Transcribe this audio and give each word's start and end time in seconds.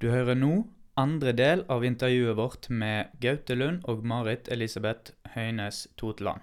Du 0.00 0.06
hører 0.08 0.32
nå 0.32 0.62
andre 0.96 1.34
del 1.36 1.60
av 1.68 1.82
intervjuet 1.84 2.32
vårt 2.38 2.70
med 2.72 3.10
Gaute 3.20 3.52
Lund 3.52 3.82
og 3.84 3.98
Marit 4.00 4.46
Elisabeth 4.48 5.12
Høines 5.34 5.82
Totland. 6.00 6.40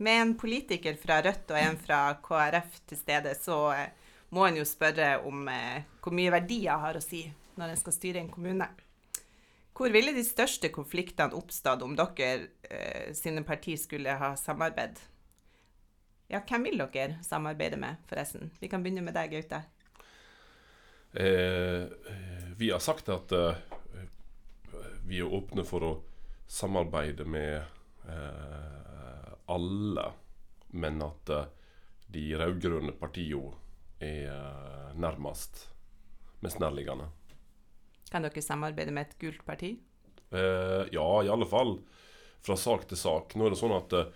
Med 0.00 0.20
en 0.22 0.32
politiker 0.40 0.96
fra 0.96 1.18
Rødt 1.20 1.52
og 1.52 1.58
en 1.60 1.76
fra 1.76 1.98
KrF 2.24 2.78
til 2.88 3.00
stede, 3.02 3.34
så 3.36 3.58
eh, 3.74 3.92
må 4.32 4.46
en 4.48 4.56
jo 4.56 4.64
spørre 4.64 5.18
om 5.28 5.44
eh, 5.52 5.84
hvor 6.00 6.16
mye 6.16 6.32
verdier 6.32 6.80
har 6.80 6.96
å 6.96 7.04
si 7.04 7.26
når 7.60 7.74
en 7.74 7.82
skal 7.82 7.96
styre 7.98 8.24
en 8.24 8.32
kommune. 8.32 8.70
Hvor 9.76 9.92
ville 9.92 10.16
de 10.16 10.24
største 10.24 10.72
konfliktene 10.72 11.36
oppstått 11.36 11.84
om 11.84 11.92
dere 11.92 12.48
eh, 12.70 13.12
sine 13.12 13.44
partier 13.44 13.76
skulle 13.76 14.16
ha 14.16 14.32
samarbeid? 14.40 14.96
Ja, 16.32 16.40
hvem 16.40 16.70
vil 16.70 16.86
dere 16.88 17.20
samarbeide 17.20 17.76
med, 17.76 18.00
forresten? 18.08 18.48
Vi 18.64 18.72
kan 18.72 18.80
begynne 18.80 19.04
med 19.04 19.12
deg, 19.12 19.36
Gaute. 19.36 19.66
Eh, 21.14 21.84
vi 22.56 22.70
har 22.70 22.82
sagt 22.82 23.08
at 23.08 23.32
eh, 23.32 23.54
vi 25.06 25.20
er 25.22 25.30
åpne 25.30 25.62
for 25.66 25.86
å 25.86 25.92
samarbeide 26.50 27.26
med 27.28 27.62
eh, 28.10 29.28
alle, 29.46 30.06
men 30.74 31.02
at 31.06 31.30
eh, 31.30 31.46
de 32.14 32.24
rød-grønne 32.38 32.96
partiene 32.98 33.54
er 34.02 34.26
eh, 34.32 34.90
nærmest, 34.98 35.68
mest 36.42 36.58
nærliggende. 36.62 37.06
Kan 38.10 38.26
dere 38.26 38.42
samarbeide 38.42 38.94
med 38.94 39.08
et 39.08 39.18
gult 39.22 39.44
parti? 39.46 39.76
Eh, 40.34 40.82
ja, 40.94 41.08
i 41.22 41.30
alle 41.30 41.46
fall 41.46 41.76
fra 42.44 42.58
sak 42.58 42.88
til 42.90 42.98
sak. 42.98 43.38
Nå 43.38 43.46
er 43.46 43.54
det 43.54 43.60
sånn 43.62 43.76
at 43.76 43.94
eh, 43.94 44.10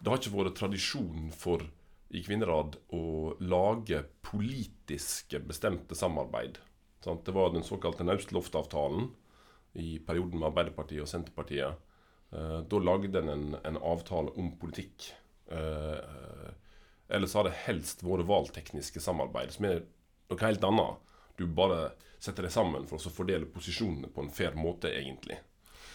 det 0.00 0.08
har 0.08 0.20
ikke 0.20 0.36
vært 0.38 0.56
tradisjon 0.56 1.28
for 1.36 1.68
i 2.10 2.22
Kvinnerad 2.26 2.76
å 2.94 3.34
lage 3.38 4.02
politiske 4.26 5.38
bestemte 5.46 5.94
samarbeid. 5.94 6.58
Sant? 7.04 7.24
Det 7.24 7.34
var 7.34 7.52
den 7.54 7.64
såkalte 7.66 8.04
Naustloft-avtalen 8.04 9.08
i 9.78 9.98
perioden 10.06 10.40
med 10.40 10.50
Arbeiderpartiet 10.50 11.04
og 11.04 11.10
Senterpartiet. 11.10 11.78
Eh, 12.34 12.58
da 12.66 12.80
lagde 12.82 13.22
en 13.22 13.28
en, 13.28 13.46
en 13.64 13.78
avtale 13.78 14.34
om 14.36 14.50
politikk. 14.58 15.12
Eh, 15.50 16.50
ellers 17.08 17.34
har 17.34 17.46
det 17.46 17.58
helst 17.66 18.02
vært 18.06 18.26
valgtekniske 18.26 19.02
samarbeid, 19.02 19.54
som 19.54 19.70
er 19.70 19.84
noe 20.30 20.42
helt 20.42 20.66
annet. 20.66 21.14
Du 21.38 21.46
bare 21.46 21.92
setter 22.20 22.46
det 22.46 22.52
sammen 22.54 22.86
for 22.90 23.00
å 23.00 23.14
fordele 23.14 23.48
posisjonene 23.48 24.10
på 24.12 24.24
en 24.24 24.34
fair 24.34 24.58
måte, 24.58 24.90
egentlig. 24.92 25.38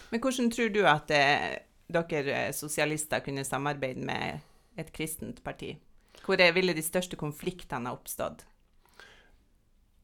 Men 0.09 0.21
hvordan 0.23 0.49
tror 0.53 0.71
du 0.73 0.81
at 0.89 1.11
eh, 1.13 1.59
dere 1.91 2.39
eh, 2.47 2.53
sosialister 2.55 3.23
kunne 3.25 3.45
samarbeide 3.45 4.05
med 4.05 4.79
et 4.79 4.91
kristent 4.95 5.43
parti? 5.43 5.75
Hvor 6.23 6.41
er, 6.41 6.53
ville 6.55 6.73
de 6.73 6.83
største 6.85 7.17
konfliktene 7.19 7.91
ha 7.91 7.97
oppstått? 7.97 8.45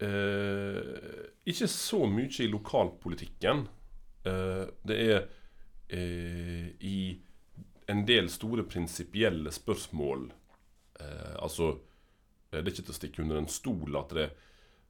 Eh, 0.02 1.30
ikke 1.46 1.68
så 1.70 2.06
mye 2.10 2.44
i 2.44 2.50
lokalpolitikken. 2.50 3.66
Eh, 4.26 4.64
det 4.88 4.98
er 5.06 5.20
eh, 5.94 6.72
i 6.82 6.98
en 7.92 8.06
del 8.08 8.30
store 8.32 8.64
prinsipielle 8.70 9.52
spørsmål 9.52 10.30
eh, 11.00 11.36
Altså, 11.42 11.74
eh, 12.52 12.60
det 12.62 12.66
er 12.66 12.74
ikke 12.74 12.86
til 12.88 12.96
å 12.96 13.00
stikke 13.00 13.24
under 13.26 13.42
en 13.42 13.50
stol 13.52 13.98
at 14.00 14.14
det 14.16 14.28
er 14.30 14.36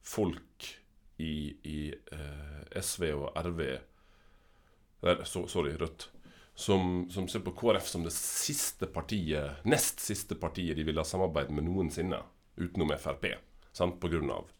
folk 0.02 0.68
i, 1.22 1.34
i 1.64 1.78
eh, 1.92 2.80
SV 2.82 3.08
og 3.14 3.40
RV 3.46 3.62
Nei, 5.02 5.16
so, 5.26 5.48
sorry, 5.50 5.74
Rødt. 5.74 6.11
Som, 6.54 7.10
som 7.10 7.28
ser 7.28 7.40
på 7.40 7.50
KrF 7.56 7.86
som 7.88 8.02
det 8.04 8.12
siste 8.12 8.86
partiet, 8.92 9.50
nest 9.64 10.00
siste 10.04 10.34
partiet 10.36 10.76
de 10.76 10.84
ville 10.84 11.00
ha 11.00 11.04
samarbeid 11.08 11.48
med 11.50 11.64
noensinne, 11.64 12.18
utenom 12.60 12.92
Frp. 13.00 13.24
Sant? 13.72 13.96
På 14.00 14.08
grunn 14.12 14.28
av 14.30 14.50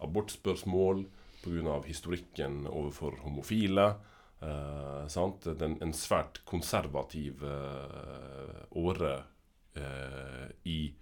abortspørsmål, 0.00 1.04
pga. 1.42 1.80
historikken 1.86 2.66
overfor 2.70 3.16
homofile. 3.24 3.94
Eh, 4.40 5.06
sant? 5.10 5.44
Den, 5.58 5.74
en 5.82 5.92
svært 5.92 6.38
konservativ 6.48 7.42
eh, 7.44 8.62
åre 8.78 9.16
eh, 9.74 10.46
i, 10.70 10.94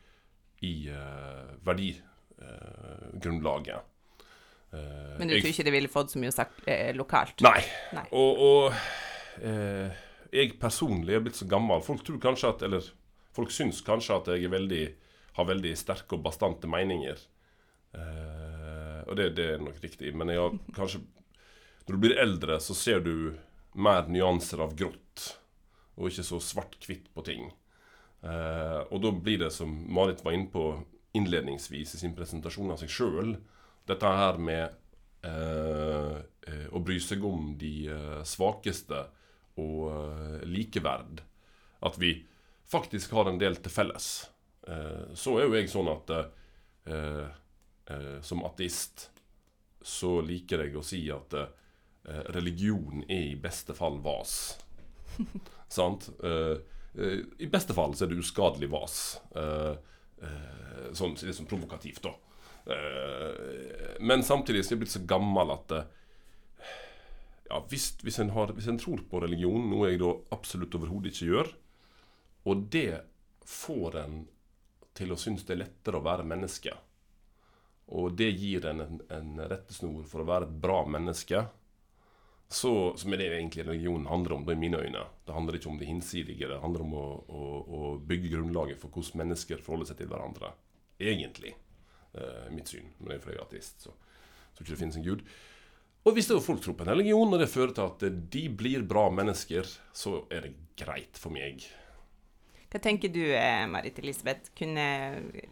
i 0.64 0.88
eh, 0.88 1.53
verdigrunnlaget. 1.69 3.81
Eh, 4.72 5.19
Men 5.20 5.28
du 5.28 5.37
tror 5.38 5.53
ikke 5.53 5.64
det 5.69 5.76
ville 5.76 5.88
fått 5.92 6.10
så 6.16 6.19
mye 6.25 6.32
sagt 6.34 6.64
eh, 6.66 6.94
lokalt? 6.97 7.37
Nei. 7.44 7.60
Nei. 7.94 8.06
Og, 8.16 8.32
og 8.48 8.72
eh, 9.44 9.92
jeg 10.32 10.56
personlig 10.60 11.16
er 11.16 11.24
blitt 11.24 11.38
så 11.38 11.48
gammel. 11.48 11.82
Folk 11.84 12.04
tror 12.06 12.20
kanskje 12.22 12.52
at 12.52 12.64
Eller 12.66 12.86
folk 13.36 13.52
syns 13.54 13.80
kanskje 13.86 14.16
at 14.16 14.30
jeg 14.34 14.50
veldig, 14.50 14.84
har 15.38 15.48
veldig 15.48 15.74
sterke 15.78 16.16
og 16.16 16.24
bastante 16.24 16.70
meninger. 16.70 17.20
Eh, 17.94 19.00
og 19.08 19.16
det, 19.16 19.30
det 19.38 19.46
er 19.54 19.62
nok 19.62 19.78
riktig. 19.82 20.14
Men 20.14 20.32
jeg 20.32 20.42
har 20.42 20.58
kanskje 20.76 21.04
Når 21.86 21.94
du 21.94 22.00
blir 22.02 22.18
eldre, 22.20 22.58
så 22.60 22.74
ser 22.76 23.00
du 23.00 23.38
mer 23.72 24.08
nyanser 24.12 24.60
av 24.60 24.74
grått. 24.76 25.38
Og 25.96 26.10
ikke 26.10 26.26
så 26.26 26.40
svart-hvitt 26.42 27.08
på 27.14 27.24
ting. 27.24 27.48
Eh, 28.20 28.80
og 28.92 29.00
da 29.02 29.12
blir 29.14 29.38
det, 29.40 29.52
som 29.54 29.72
Marit 29.88 30.20
var 30.24 30.36
inne 30.36 30.50
på 30.52 30.72
innledningsvis 31.16 31.94
i 31.94 32.00
sin 32.02 32.14
presentasjon 32.16 32.74
av 32.74 32.82
seg 32.82 32.92
sjøl, 32.92 33.36
dette 33.88 34.10
her 34.20 34.36
med 34.42 34.66
eh, 35.24 36.18
eh, 36.50 36.66
å 36.74 36.82
bry 36.84 36.98
seg 37.00 37.24
om 37.24 37.54
de 37.58 37.72
eh, 37.94 38.20
svakeste 38.28 39.06
og 39.58 39.91
eh, 39.92 40.46
likeverd. 40.48 41.22
At 41.84 41.98
vi 42.00 42.14
faktisk 42.69 43.14
har 43.16 43.30
en 43.30 43.41
del 43.41 43.58
til 43.62 43.72
felles. 43.72 44.08
Eh, 44.69 45.14
så 45.14 45.38
er 45.38 45.48
jo 45.48 45.56
jeg 45.58 45.70
sånn 45.72 45.91
at 45.92 46.14
eh, 46.14 47.28
eh, 47.91 48.19
som 48.22 48.44
ateist 48.46 49.08
så 49.82 50.19
liker 50.24 50.66
jeg 50.66 50.76
å 50.76 50.84
si 50.84 51.04
at 51.14 51.36
eh, 51.38 52.24
religion 52.34 53.04
er 53.08 53.30
i 53.32 53.36
beste 53.41 53.76
fall 53.76 54.00
vas. 54.04 54.32
Sant? 55.78 56.10
Eh, 56.25 56.56
eh, 56.98 57.20
I 57.38 57.50
beste 57.50 57.76
fall 57.76 57.94
så 57.96 58.06
er 58.06 58.12
det 58.12 58.22
uskadelig 58.22 58.70
vas. 58.72 58.96
Eh, 59.36 59.75
eh, 60.25 60.88
sånn 60.96 61.16
sånn 61.19 61.48
provokativt, 61.50 62.02
da. 62.04 62.14
Eh, 62.69 63.96
men 64.00 64.22
samtidig 64.26 64.64
så 64.64 64.72
er 64.72 64.76
jeg 64.76 64.82
blitt 64.84 64.96
så 64.96 65.04
gammel 65.08 65.54
at 65.54 65.72
eh, 65.76 65.86
ja, 67.48 67.60
hvis, 67.70 67.92
hvis, 68.03 68.19
en 68.22 68.32
har, 68.36 68.53
hvis 68.56 68.69
en 68.70 68.81
tror 68.81 69.04
på 69.10 69.20
religion, 69.25 69.70
noe 69.70 69.91
jeg 69.91 70.03
da 70.03 70.12
absolutt 70.34 70.75
overhodet 70.78 71.14
ikke 71.14 71.31
gjør, 71.32 71.53
og 72.48 72.66
det 72.72 73.00
får 73.48 74.00
en 74.03 74.19
til 74.98 75.14
å 75.14 75.19
synes 75.20 75.44
det 75.47 75.54
er 75.54 75.62
lettere 75.62 76.00
å 76.00 76.04
være 76.04 76.26
menneske, 76.26 76.75
og 77.98 78.16
det 78.19 78.28
gir 78.37 78.66
en 78.69 78.82
en, 78.84 78.98
en 79.14 79.38
rettesnor 79.48 80.04
for 80.08 80.22
å 80.22 80.28
være 80.28 80.48
et 80.48 80.58
bra 80.64 80.82
menneske, 80.88 81.47
så, 82.48 82.72
som 82.97 83.12
er 83.12 83.20
det 83.20 83.28
egentlig 83.37 83.64
religionen 83.66 84.08
handler 84.08 84.38
om, 84.38 84.44
da, 84.44 84.54
i 84.54 84.60
mine 84.60 84.81
øyne. 84.81 85.03
Det 85.25 85.34
handler 85.37 85.58
ikke 85.58 85.69
om 85.69 85.78
det 85.81 85.88
hinsidige, 85.88 86.48
det 86.48 86.60
handler 86.62 86.84
om 86.84 86.94
å, 86.97 87.06
å, 87.28 87.48
å 87.78 87.81
bygge 88.08 88.31
grunnlaget 88.32 88.81
for 88.81 88.88
hvordan 88.88 89.20
mennesker 89.20 89.60
forholder 89.60 89.91
seg 89.91 89.98
til 90.00 90.08
hverandre. 90.08 90.54
Egentlig. 90.97 91.53
Eh, 92.16 92.48
mitt 92.50 92.69
syn. 92.72 92.88
Men 92.98 93.10
det 93.10 93.19
er 93.19 93.25
fordi 93.25 93.37
jeg 93.37 93.42
er 93.42 93.47
ateist, 93.47 93.84
så 93.84 93.92
jeg 93.92 94.64
ikke 94.64 94.72
det 94.72 94.81
finnes 94.81 94.97
en 94.98 95.04
gud. 95.04 95.25
Og 96.08 96.14
hvis 96.16 96.30
det 96.30 96.38
er 96.38 96.41
folk 96.41 96.62
tror 96.64 96.76
på 96.78 96.86
en 96.86 96.94
religion, 96.94 97.34
og 97.34 97.42
det 97.42 97.50
fører 97.52 97.74
til 97.76 97.84
at 97.84 98.30
de 98.32 98.46
blir 98.48 98.86
bra 98.88 99.10
mennesker, 99.12 99.69
så 99.92 100.22
er 100.32 100.46
det 100.46 100.54
greit 100.80 101.20
for 101.20 101.34
meg. 101.34 101.66
Hva 102.72 102.80
tenker 102.84 103.12
du, 103.12 103.20
eh, 103.32 103.66
Marit 103.69 103.98
Elisabeth? 104.00 104.54
Kunne, 104.56 104.86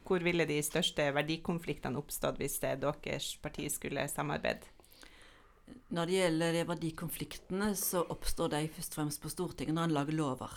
hvor 0.09 0.25
ville 0.25 0.47
de 0.49 0.57
største 0.65 1.11
verdikonfliktene 1.17 2.01
oppstått 2.01 2.41
hvis 2.41 2.57
det 2.65 2.79
deres 2.81 3.35
parti 3.41 3.69
skulle 3.73 4.09
samarbeide? 4.09 4.73
Når 5.93 6.09
det 6.09 6.17
gjelder 6.17 6.57
de 6.57 6.65
verdikonfliktene, 6.71 7.71
så 7.77 8.07
oppstår 8.09 8.55
de 8.57 8.65
først 8.73 8.97
og 8.97 9.01
fremst 9.03 9.23
på 9.23 9.33
Stortinget 9.33 9.77
når 9.77 9.91
en 9.91 9.97
lager 9.99 10.17
lover. 10.17 10.57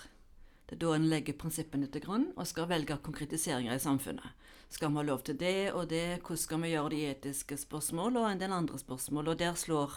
Det 0.70 0.76
er 0.76 0.82
da 0.84 0.92
en 0.94 1.08
legger 1.10 1.34
prinsippene 1.34 1.88
til 1.90 2.04
grunn 2.04 2.28
og 2.36 2.46
skal 2.46 2.68
velge 2.70 3.00
konkretiseringer 3.02 3.74
i 3.74 3.82
samfunnet. 3.82 4.36
Skal 4.70 4.92
vi 4.92 5.00
ha 5.00 5.04
lov 5.08 5.24
til 5.26 5.40
det 5.40 5.72
og 5.74 5.88
det? 5.90 6.20
Hvordan 6.22 6.38
skal 6.38 6.62
vi 6.62 6.70
gjøre 6.76 6.92
de 6.94 7.00
etiske 7.10 7.58
spørsmål 7.58 8.20
og 8.22 8.28
en 8.30 8.42
del 8.44 8.54
andre 8.54 8.78
spørsmål? 8.78 9.32
Og 9.32 9.40
der 9.40 9.58
slår 9.58 9.96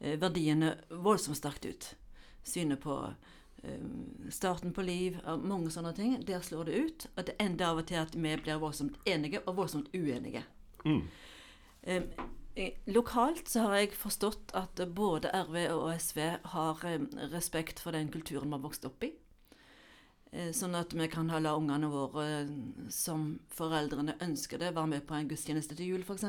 eh, 0.00 0.16
verdiene 0.20 0.78
voldsomt 0.88 1.36
sterkt 1.36 1.68
ut. 1.68 1.90
Synet 2.40 2.80
på 2.80 2.96
eh, 3.04 3.84
starten 4.32 4.72
på 4.72 4.86
liv, 4.88 5.20
og 5.28 5.44
mange 5.44 5.74
sånne 5.76 5.92
ting. 5.92 6.16
Der 6.24 6.40
slår 6.40 6.70
det 6.70 6.80
ut. 6.80 7.06
Og 7.12 7.28
det 7.28 7.36
ender 7.36 7.68
av 7.68 7.84
og 7.84 7.86
til 7.92 8.00
at 8.00 8.16
vi 8.16 8.34
blir 8.40 8.64
voldsomt 8.64 8.96
enige 9.04 9.44
og 9.44 9.60
voldsomt 9.60 9.92
uenige. 9.92 10.46
Mm. 10.88 11.04
eh, 11.84 12.02
Lokalt 12.88 13.52
så 13.52 13.68
har 13.68 13.76
jeg 13.76 13.92
forstått 13.92 14.56
at 14.56 14.80
både 14.88 15.36
RV 15.44 15.66
og 15.76 15.92
SV 16.00 16.24
har 16.56 16.80
respekt 17.28 17.78
for 17.84 17.92
den 17.92 18.08
kulturen 18.08 18.48
vi 18.48 18.56
har 18.56 18.64
vokst 18.64 18.88
opp 18.88 19.04
i. 19.04 19.12
Eh, 20.32 20.50
Sånn 20.52 20.76
at 20.76 20.92
vi 20.92 21.08
kan 21.08 21.30
holde 21.32 21.54
ungene 21.56 21.88
våre, 21.92 22.24
eh, 22.42 22.50
som 22.92 23.38
foreldrene 23.54 24.18
ønsker 24.20 24.58
det, 24.60 24.74
være 24.74 24.92
med 24.94 25.06
på 25.06 25.14
en 25.16 25.28
gudstjeneste 25.28 25.76
til 25.76 25.94
jul 25.94 26.04
f.eks. 26.04 26.26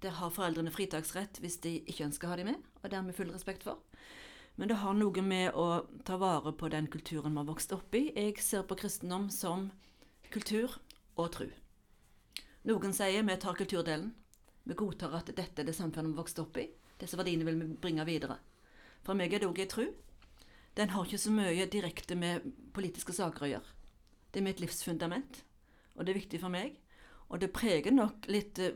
Det 0.00 0.10
har 0.18 0.30
foreldrene 0.30 0.72
fritaksrett 0.74 1.40
hvis 1.40 1.60
de 1.64 1.78
ikke 1.88 2.04
ønsker 2.04 2.28
å 2.28 2.34
ha 2.34 2.36
dem 2.36 2.50
med, 2.52 2.60
og 2.82 2.90
det 2.90 2.98
har 2.98 3.06
vi 3.06 3.16
full 3.16 3.32
respekt 3.32 3.64
for. 3.64 3.80
Men 4.56 4.68
det 4.68 4.76
har 4.82 4.94
noe 4.94 5.22
med 5.24 5.56
å 5.58 5.86
ta 6.04 6.18
vare 6.20 6.52
på 6.52 6.68
den 6.70 6.86
kulturen 6.86 7.32
vi 7.32 7.40
har 7.40 7.48
vokst 7.48 7.72
opp 7.74 7.94
i. 7.96 8.12
Jeg 8.14 8.36
ser 8.44 8.62
på 8.68 8.76
kristendom 8.78 9.30
som 9.32 9.70
kultur 10.30 10.76
og 11.16 11.32
tru. 11.34 11.48
Noen 12.68 12.94
sier 12.94 13.24
vi 13.26 13.36
tar 13.40 13.56
kulturdelen. 13.58 14.12
Vi 14.64 14.76
godtar 14.78 15.16
at 15.18 15.32
dette 15.34 15.60
er 15.60 15.66
det 15.66 15.74
samfunnet 15.74 16.12
vi 16.12 16.14
har 16.14 16.22
vokst 16.22 16.38
opp 16.38 16.56
i. 16.60 16.68
Disse 17.00 17.18
verdiene 17.18 17.44
vil 17.48 17.58
vi 17.60 17.74
bringe 17.80 18.06
videre. 18.06 18.38
For 19.04 19.16
meg 19.18 19.34
er 19.34 19.42
det 19.42 19.48
òg 19.50 19.58
ei 19.64 19.68
tru. 19.68 19.88
Den 20.74 20.90
har 20.90 21.06
ikke 21.06 21.22
så 21.22 21.32
mye 21.34 21.66
direkte 21.70 22.16
med 22.18 22.46
politiske 22.74 23.14
saker 23.14 23.46
å 23.46 23.50
gjøre. 23.52 23.74
Det 24.34 24.40
er 24.40 24.46
mitt 24.48 24.62
livsfundament, 24.62 25.44
og 25.94 26.06
det 26.06 26.14
er 26.14 26.18
viktig 26.18 26.40
for 26.42 26.50
meg. 26.50 26.80
Og 27.30 27.40
det 27.40 27.52
preger 27.54 27.94
nok 27.94 28.26
litt 28.30 28.58
eh, 28.62 28.74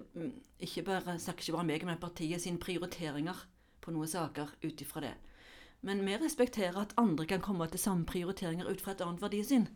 ikke 0.65 0.85
bare, 0.87 1.17
ikke 1.19 1.55
bare 1.55 1.67
meg, 1.67 1.85
men 1.87 2.01
partiet 2.01 2.43
sine 2.43 2.61
prioriteringer 2.63 3.43
på 3.83 3.95
noen 3.95 4.09
saker 4.11 4.55
ut 4.63 4.85
ifra 4.85 5.05
det. 5.05 5.15
Men 5.87 6.01
vi 6.07 6.17
respekterer 6.19 6.79
at 6.81 6.95
andre 6.99 7.27
kan 7.31 7.43
komme 7.43 7.69
til 7.71 7.83
samme 7.83 8.07
prioriteringer 8.09 8.67
ut 8.67 8.81
fra 8.83 8.95
et 8.95 9.05
annet 9.05 9.23
verdisyn. 9.23 9.69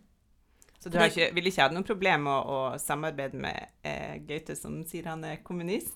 Så 0.83 0.91
du 0.91 0.99
har 0.99 1.13
ikke, 1.13 1.29
vil 1.37 1.47
ikke 1.47 1.63
ha 1.63 1.71
noe 1.71 1.87
problem 1.87 2.25
med 2.27 2.33
å, 2.35 2.55
å 2.75 2.79
samarbeide 2.83 3.39
med 3.39 3.87
eh, 3.87 4.17
Gaute, 4.27 4.57
som 4.59 4.81
sier 4.89 5.07
han 5.13 5.23
er 5.29 5.43
kommunist? 5.47 5.95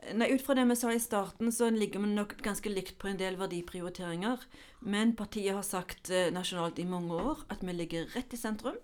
Nei, 0.00 0.30
Ut 0.32 0.42
fra 0.42 0.54
det 0.56 0.64
vi 0.64 0.76
sa 0.80 0.92
i 0.92 1.00
starten, 1.00 1.52
så 1.52 1.68
ligger 1.70 2.00
vi 2.00 2.14
nok 2.14 2.38
ganske 2.42 2.70
likt 2.72 2.96
på 2.98 3.10
en 3.10 3.18
del 3.20 3.36
verdiprioriteringer. 3.36 4.40
Men 4.80 5.12
partiet 5.16 5.52
har 5.54 5.66
sagt 5.66 6.08
eh, 6.10 6.30
nasjonalt 6.32 6.78
i 6.80 6.86
mange 6.88 7.18
år 7.20 7.42
at 7.52 7.60
vi 7.60 7.74
ligger 7.76 8.08
rett 8.14 8.32
i 8.32 8.40
sentrum. 8.40 8.78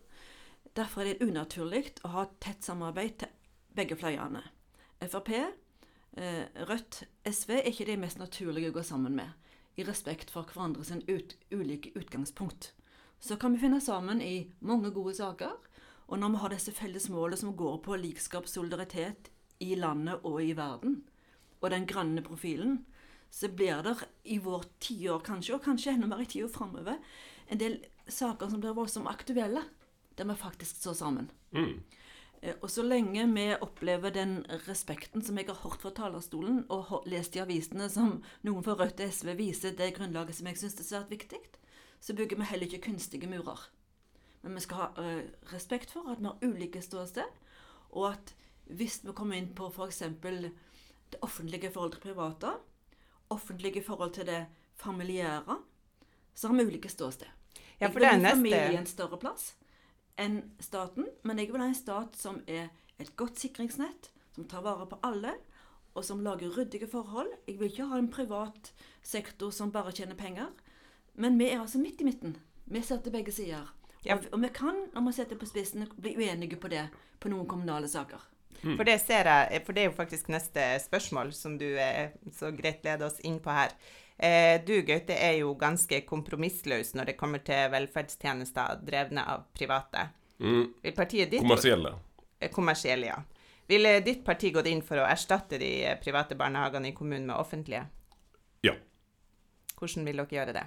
Derfor 0.77 1.03
er 1.03 1.15
det 1.15 1.25
unaturlig 1.25 1.87
å 2.05 2.13
ha 2.13 2.27
tett 2.43 2.67
samarbeid 2.67 3.17
til 3.23 3.33
begge 3.77 3.97
fløyene. 3.97 4.43
Frp, 5.01 5.31
eh, 5.33 6.43
Rødt, 6.69 7.07
SV 7.25 7.55
er 7.63 7.71
ikke 7.71 7.89
de 7.89 7.97
mest 8.03 8.21
naturlige 8.21 8.75
å 8.75 8.77
gå 8.77 8.85
sammen 8.85 9.17
med, 9.17 9.33
i 9.81 9.87
respekt 9.89 10.33
for 10.33 10.45
hverandre 10.45 10.85
sin 10.85 11.01
ut, 11.09 11.33
ulike 11.51 11.95
utgangspunkt. 11.97 12.75
Så 13.21 13.39
kan 13.41 13.57
vi 13.57 13.63
finne 13.65 13.81
sammen 13.81 14.21
i 14.21 14.53
mange 14.61 14.93
gode 14.93 15.17
saker. 15.17 15.57
Og 16.07 16.21
når 16.21 16.35
vi 16.35 16.43
har 16.45 16.53
disse 16.53 16.77
felles 16.77 17.09
målene 17.09 17.41
som 17.41 17.57
går 17.57 17.81
på 17.83 17.97
likskap, 17.99 18.47
solidaritet 18.47 19.33
i 19.61 19.75
landet 19.79 20.25
og 20.25 20.43
i 20.43 20.53
verden, 20.57 21.03
og 21.61 21.71
den 21.73 21.87
grønne 21.89 22.23
profilen, 22.23 22.85
så 23.31 23.49
blir 23.49 23.83
det 23.83 23.97
i 24.25 24.39
vår 24.39 24.65
tiår 24.81 25.23
kanskje, 25.25 25.57
og 25.57 25.65
kanskje 25.65 25.97
enda 25.97 26.09
mer 26.11 26.23
i 26.23 26.29
tida 26.31 26.49
framover, 26.53 27.01
en 27.49 27.61
del 27.61 27.81
saker 28.09 28.51
som 28.51 28.63
blir 28.63 28.77
voldsomt 28.77 29.11
aktuelle, 29.11 29.65
der 30.17 30.29
vi 30.29 30.37
faktisk 30.39 30.77
står 30.81 30.95
sammen. 30.95 31.31
Mm. 31.53 31.83
Eh, 32.43 32.55
Og 32.63 32.71
så 32.71 32.83
lenge 32.83 33.27
vi 33.35 33.47
opplever 33.61 34.11
den 34.11 34.45
respekten 34.69 35.23
som 35.23 35.39
jeg 35.39 35.47
har 35.47 35.61
hørt 35.63 35.83
fra 35.83 35.91
talerstolen, 35.91 36.65
og 36.71 37.03
lest 37.07 37.37
i 37.37 37.43
avisene 37.43 37.89
som 37.91 38.23
noen 38.43 38.65
fra 38.65 38.77
Rødt 38.79 39.01
og 39.01 39.13
SV 39.13 39.35
viser 39.37 39.77
det 39.77 39.95
grunnlaget 39.97 40.37
som 40.37 40.47
jeg 40.47 40.61
syns 40.61 40.81
er 40.81 40.89
svært 40.91 41.11
viktig, 41.11 41.41
så 42.01 42.15
bygger 42.15 42.39
vi 42.39 42.51
heller 42.51 42.67
ikke 42.67 42.91
kunstige 42.91 43.29
murer. 43.29 43.69
Men 44.43 44.55
vi 44.55 44.61
skal 44.61 44.77
ha 44.77 44.89
eh, 45.03 45.25
respekt 45.53 45.91
for 45.91 46.09
at 46.13 46.21
vi 46.21 46.31
har 46.31 46.43
ulike 46.45 46.83
ståsted, 46.83 47.27
og 47.91 48.13
at 48.13 48.35
hvis 48.67 49.01
vi 49.05 49.15
kommer 49.15 49.37
inn 49.37 49.53
på 49.55 49.69
f.eks. 49.71 50.03
det 50.23 51.21
offentlige 51.23 51.71
forhold 51.71 51.93
til 51.93 52.01
private, 52.01 52.53
offentlige 53.31 53.83
forhold 53.83 54.13
til 54.13 54.27
det 54.27 54.47
familiære, 54.75 55.59
så 56.35 56.49
har 56.49 56.57
vi 56.57 56.67
ulike 56.67 56.89
ståsted. 56.89 57.29
Ja, 57.81 57.87
jeg 57.87 57.93
for 57.93 57.99
vil 57.99 58.03
det 58.03 58.11
ha 58.11 58.17
en 58.17 58.37
familie 58.37 58.79
en 58.79 58.87
større 58.87 59.19
plass 59.19 59.55
enn 60.17 60.39
staten, 60.61 61.07
men 61.29 61.39
jeg 61.39 61.53
vil 61.53 61.61
ha 61.61 61.69
en 61.69 61.77
stat 61.77 62.17
som 62.17 62.41
er 62.49 62.71
et 62.99 63.17
godt 63.17 63.39
sikringsnett, 63.39 64.11
som 64.33 64.47
tar 64.49 64.65
vare 64.65 64.87
på 64.89 64.99
alle, 65.05 65.35
og 65.97 66.05
som 66.05 66.21
lager 66.25 66.53
ryddige 66.57 66.89
forhold. 66.89 67.29
Jeg 67.49 67.59
vil 67.61 67.71
ikke 67.71 67.89
ha 67.91 67.99
en 67.99 68.11
privat 68.13 68.73
sektor 69.03 69.51
som 69.51 69.73
bare 69.73 69.93
tjener 69.93 70.17
penger. 70.17 70.49
Men 71.15 71.39
vi 71.39 71.49
er 71.49 71.61
altså 71.61 71.79
midt 71.79 72.01
i 72.01 72.05
midten. 72.05 72.37
Vi 72.67 72.83
ser 72.83 73.01
til 73.01 73.13
begge 73.13 73.33
sider. 73.33 73.73
Og, 74.11 74.25
og 74.33 74.43
vi 74.43 74.49
kan, 74.55 74.77
når 74.95 75.07
vi 75.07 75.13
setter 75.13 75.37
på 75.37 75.49
spissen, 75.49 75.87
bli 76.01 76.17
uenige 76.17 76.57
på 76.61 76.69
det 76.69 76.89
på 77.21 77.33
noen 77.33 77.49
kommunale 77.49 77.89
saker. 77.89 78.21
For 78.63 78.87
det 78.89 78.97
ser 79.03 79.29
jeg, 79.31 79.63
for 79.67 79.77
det 79.77 79.85
er 79.85 79.91
jo 79.91 79.97
faktisk 79.97 80.31
neste 80.33 80.65
spørsmål 80.83 81.33
som 81.37 81.59
du 81.61 81.69
eh, 81.79 82.17
så 82.35 82.51
greit 82.57 82.85
leder 82.87 83.07
oss 83.09 83.21
inn 83.27 83.39
på 83.43 83.55
her. 83.55 83.75
Eh, 84.17 84.57
du, 84.67 84.81
Gaute, 84.87 85.13
er 85.13 85.39
jo 85.43 85.53
ganske 85.61 86.01
kompromissløs 86.09 86.95
når 86.97 87.13
det 87.13 87.17
kommer 87.21 87.43
til 87.45 87.69
velferdstjenester 87.75 88.81
drevne 88.87 89.25
av 89.29 89.45
private. 89.57 90.09
Mm. 90.41 90.71
Partiet 90.97 91.31
ditt 91.33 91.45
Kommersielle. 91.45 91.95
Eh, 92.41 92.51
Kommersielle, 92.53 93.13
ja. 93.13 93.21
Ville 93.69 94.01
ditt 94.01 94.25
parti 94.25 94.53
gått 94.55 94.69
inn 94.71 94.83
for 94.87 95.03
å 95.03 95.07
erstatte 95.09 95.59
de 95.61 95.71
eh, 95.85 95.99
private 96.01 96.39
barnehagene 96.39 96.93
i 96.93 96.97
kommunen 96.97 97.27
med 97.29 97.37
offentlige? 97.37 97.85
Ja. 98.65 98.77
Hvordan 99.77 100.07
vil 100.07 100.23
dere 100.23 100.39
gjøre 100.39 100.57
det? 100.57 100.67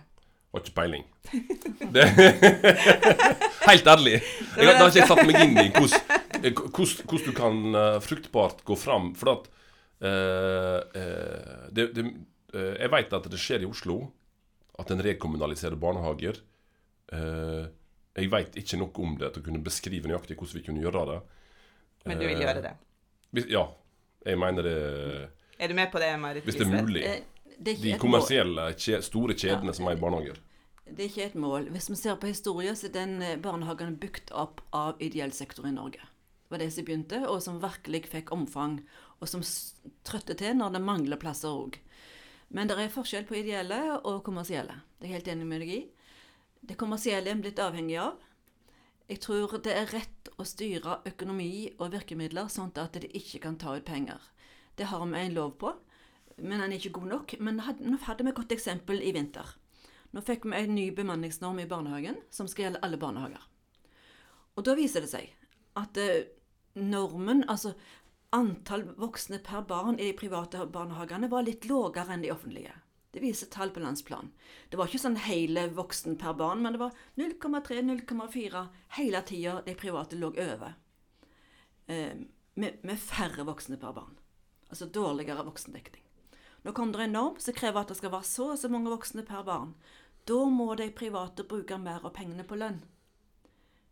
Har 0.50 0.63
ikke 0.65 0.75
peiling. 0.81 1.06
Det, 1.94 2.06
helt 3.69 3.88
ærlig. 3.88 4.18
Jeg, 4.57 4.75
har 4.77 4.89
ikke 4.89 5.00
jeg 5.00 5.07
satt 5.09 5.21
meg 5.25 5.38
inn 5.41 5.56
i 5.57 5.69
hvordan 5.74 6.19
hvordan- 6.41 7.06
hvordan 7.07 7.25
du 7.25 7.31
kan 7.36 7.75
eh, 7.75 8.00
fruktbart 8.00 8.63
gå 8.65 8.75
fram. 8.77 9.13
For 9.15 9.31
at 9.33 9.50
eh, 10.01 11.01
eh, 11.01 11.69
det, 11.71 11.94
det, 11.95 12.06
eh, 12.53 12.75
Jeg 12.81 12.91
vet 12.91 13.13
at 13.13 13.30
det 13.30 13.39
skjer 13.39 13.62
i 13.62 13.65
Oslo. 13.69 14.12
At 14.80 14.91
en 14.91 15.01
rekommunaliserer 15.03 15.75
barnehager. 15.75 16.38
Eh, 17.12 17.68
jeg 18.15 18.30
vet 18.31 18.56
ikke 18.56 18.77
nok 18.80 19.00
om 19.00 19.18
det 19.18 19.33
til 19.33 19.41
å 19.41 19.45
kunne 19.45 19.63
beskrive 19.63 20.07
nøyaktig 20.07 20.38
hvordan 20.38 20.56
vi 20.59 20.65
kunne 20.65 20.81
gjøre 20.83 21.06
det. 21.13 21.19
Men 22.06 22.19
du 22.19 22.25
vil 22.27 22.38
Eh, 22.38 22.45
gjøre 22.45 22.62
det? 22.63 22.74
Hvis, 23.33 23.50
ja. 23.51 23.68
Jeg 24.25 24.38
mener 24.38 24.63
det 24.63 25.30
Er 25.59 25.68
du 25.68 25.74
med 25.74 25.91
på 25.91 26.00
det, 26.00 26.19
Marit 26.19 26.44
Hvis 26.44 26.56
det 26.56 26.68
er 26.68 26.81
mulig. 26.83 27.03
Eh, 27.03 27.21
det 27.59 27.74
er 27.77 27.81
De 27.83 27.97
kommersielle, 28.00 28.74
kje, 28.75 29.01
store 29.03 29.33
kjedene 29.33 29.68
Ja. 29.68 29.74
som 29.74 29.88
er 29.88 29.91
i 29.91 30.00
barnehager. 30.00 30.38
Det 30.89 31.00
er 31.06 31.09
ikke 31.09 31.25
et 31.25 31.36
mål. 31.36 31.69
Hvis 31.69 31.89
vi 31.89 31.95
ser 31.95 32.15
på 32.15 32.27
historien, 32.27 32.74
så 32.75 32.88
er 32.88 32.94
den 32.94 33.21
eh, 33.21 33.36
barnehagen 33.38 33.95
bygd 34.00 34.31
opp 34.31 34.62
av 34.74 34.95
ideell 35.00 35.31
sektor 35.31 35.65
i 35.68 35.71
Norge. 35.71 36.00
Var 36.50 36.62
det 36.62 36.72
som 36.74 36.86
begynte, 36.86 37.22
og 37.30 37.44
som 37.46 37.62
virkelig 37.62 38.07
fikk 38.10 38.31
omfang, 38.34 38.80
og 39.19 39.30
som 39.30 39.44
trøtte 40.07 40.36
til 40.40 40.57
når 40.57 40.75
det 40.75 40.81
mangler 40.86 41.22
plasser 41.22 41.54
òg. 41.54 41.78
Men 42.50 42.69
det 42.69 42.80
er 42.81 42.94
forskjell 42.94 43.28
på 43.30 43.38
ideelle 43.38 44.00
og 44.00 44.24
kommersielle. 44.25 44.80
Det 44.98 45.07
er 45.07 45.19
helt 45.19 45.30
enig 45.30 45.46
med 45.46 45.62
deg 45.62 45.74
i. 45.75 45.81
Det 46.66 46.78
kommersielle 46.80 47.30
er 47.30 47.44
blitt 47.44 47.62
avhengig 47.62 48.00
av. 48.01 48.18
Jeg 49.10 49.22
tror 49.25 49.54
det 49.66 49.74
er 49.74 49.94
rett 49.94 50.31
å 50.38 50.46
styre 50.46 51.00
økonomi 51.10 51.69
og 51.78 51.94
virkemidler 51.94 52.50
sånn 52.50 52.74
at 52.78 52.98
de 52.98 53.10
ikke 53.18 53.42
kan 53.46 53.57
ta 53.62 53.75
ut 53.78 53.86
penger. 53.86 54.19
Det 54.78 54.90
har 54.90 55.06
vi 55.06 55.22
en 55.22 55.38
lov 55.38 55.56
på, 55.62 55.74
men 56.38 56.62
den 56.62 56.72
er 56.72 56.78
ikke 56.78 56.98
god 57.00 57.10
nok. 57.13 57.36
Men 57.40 57.57
nå 57.62 58.01
hadde 58.06 58.25
vi 58.25 58.31
et 58.31 58.38
godt 58.38 58.54
eksempel 58.56 59.01
i 59.01 59.13
vinter. 59.13 59.46
Nå 60.13 60.22
fikk 60.25 60.48
vi 60.50 60.57
en 60.57 60.74
ny 60.74 60.90
bemanningsnorm 60.96 61.62
i 61.62 61.68
barnehagen 61.69 62.18
som 62.34 62.50
skal 62.50 62.68
gjelde 62.68 62.81
alle 62.86 62.98
barnehager. 63.01 63.44
Og 64.57 64.66
da 64.66 64.74
viser 64.78 65.06
det 65.06 65.12
seg 65.12 65.30
at 65.80 65.98
eh, 66.01 66.30
normen, 66.74 67.44
altså 67.50 67.74
antall 68.36 68.83
voksne 69.00 69.39
per 69.45 69.66
barn 69.69 69.98
i 69.98 70.12
de 70.12 70.18
private 70.18 70.66
barnehagene, 70.74 71.30
var 71.31 71.48
litt 71.48 71.66
lavere 71.69 72.13
enn 72.13 72.25
de 72.25 72.31
offentlige. 72.33 72.75
Det 73.12 73.24
viser 73.24 73.50
tall 73.50 73.72
på 73.74 73.82
landsplan. 73.82 74.29
Det 74.70 74.77
var 74.77 74.89
ikke 74.89 75.01
sånn 75.01 75.17
hele 75.25 75.65
voksen 75.74 76.20
per 76.22 76.36
barn, 76.38 76.62
men 76.62 76.75
det 76.75 76.82
var 76.84 76.98
0,3-0,4 77.17 78.67
hele 79.00 79.22
tida 79.25 79.55
de 79.65 79.74
private 79.77 80.20
lå 80.20 80.29
over. 80.29 80.75
Eh, 81.89 82.22
med, 82.53 82.84
med 82.86 83.01
færre 83.01 83.48
voksne 83.48 83.79
per 83.82 83.96
barn. 83.98 84.13
Altså 84.70 84.86
dårligere 84.86 85.48
voksendekning. 85.48 86.05
Nå 86.62 86.74
kom 86.77 86.91
det 86.93 87.01
en 87.08 87.15
norm 87.15 87.39
som 87.41 87.55
krever 87.58 87.82
at 87.82 87.89
det 87.89 87.98
skal 87.98 88.13
være 88.13 88.29
så 88.29 88.51
og 88.53 88.60
så 88.62 88.70
mange 88.70 88.91
voksne 88.93 89.24
per 89.25 89.41
barn. 89.48 89.74
Da 90.29 90.43
må 90.46 90.75
de 90.77 90.91
private 90.93 91.48
bruke 91.50 91.79
mer 91.82 92.03
av 92.05 92.13
pengene 92.13 92.46
på 92.46 92.60
lønn. 92.60 92.84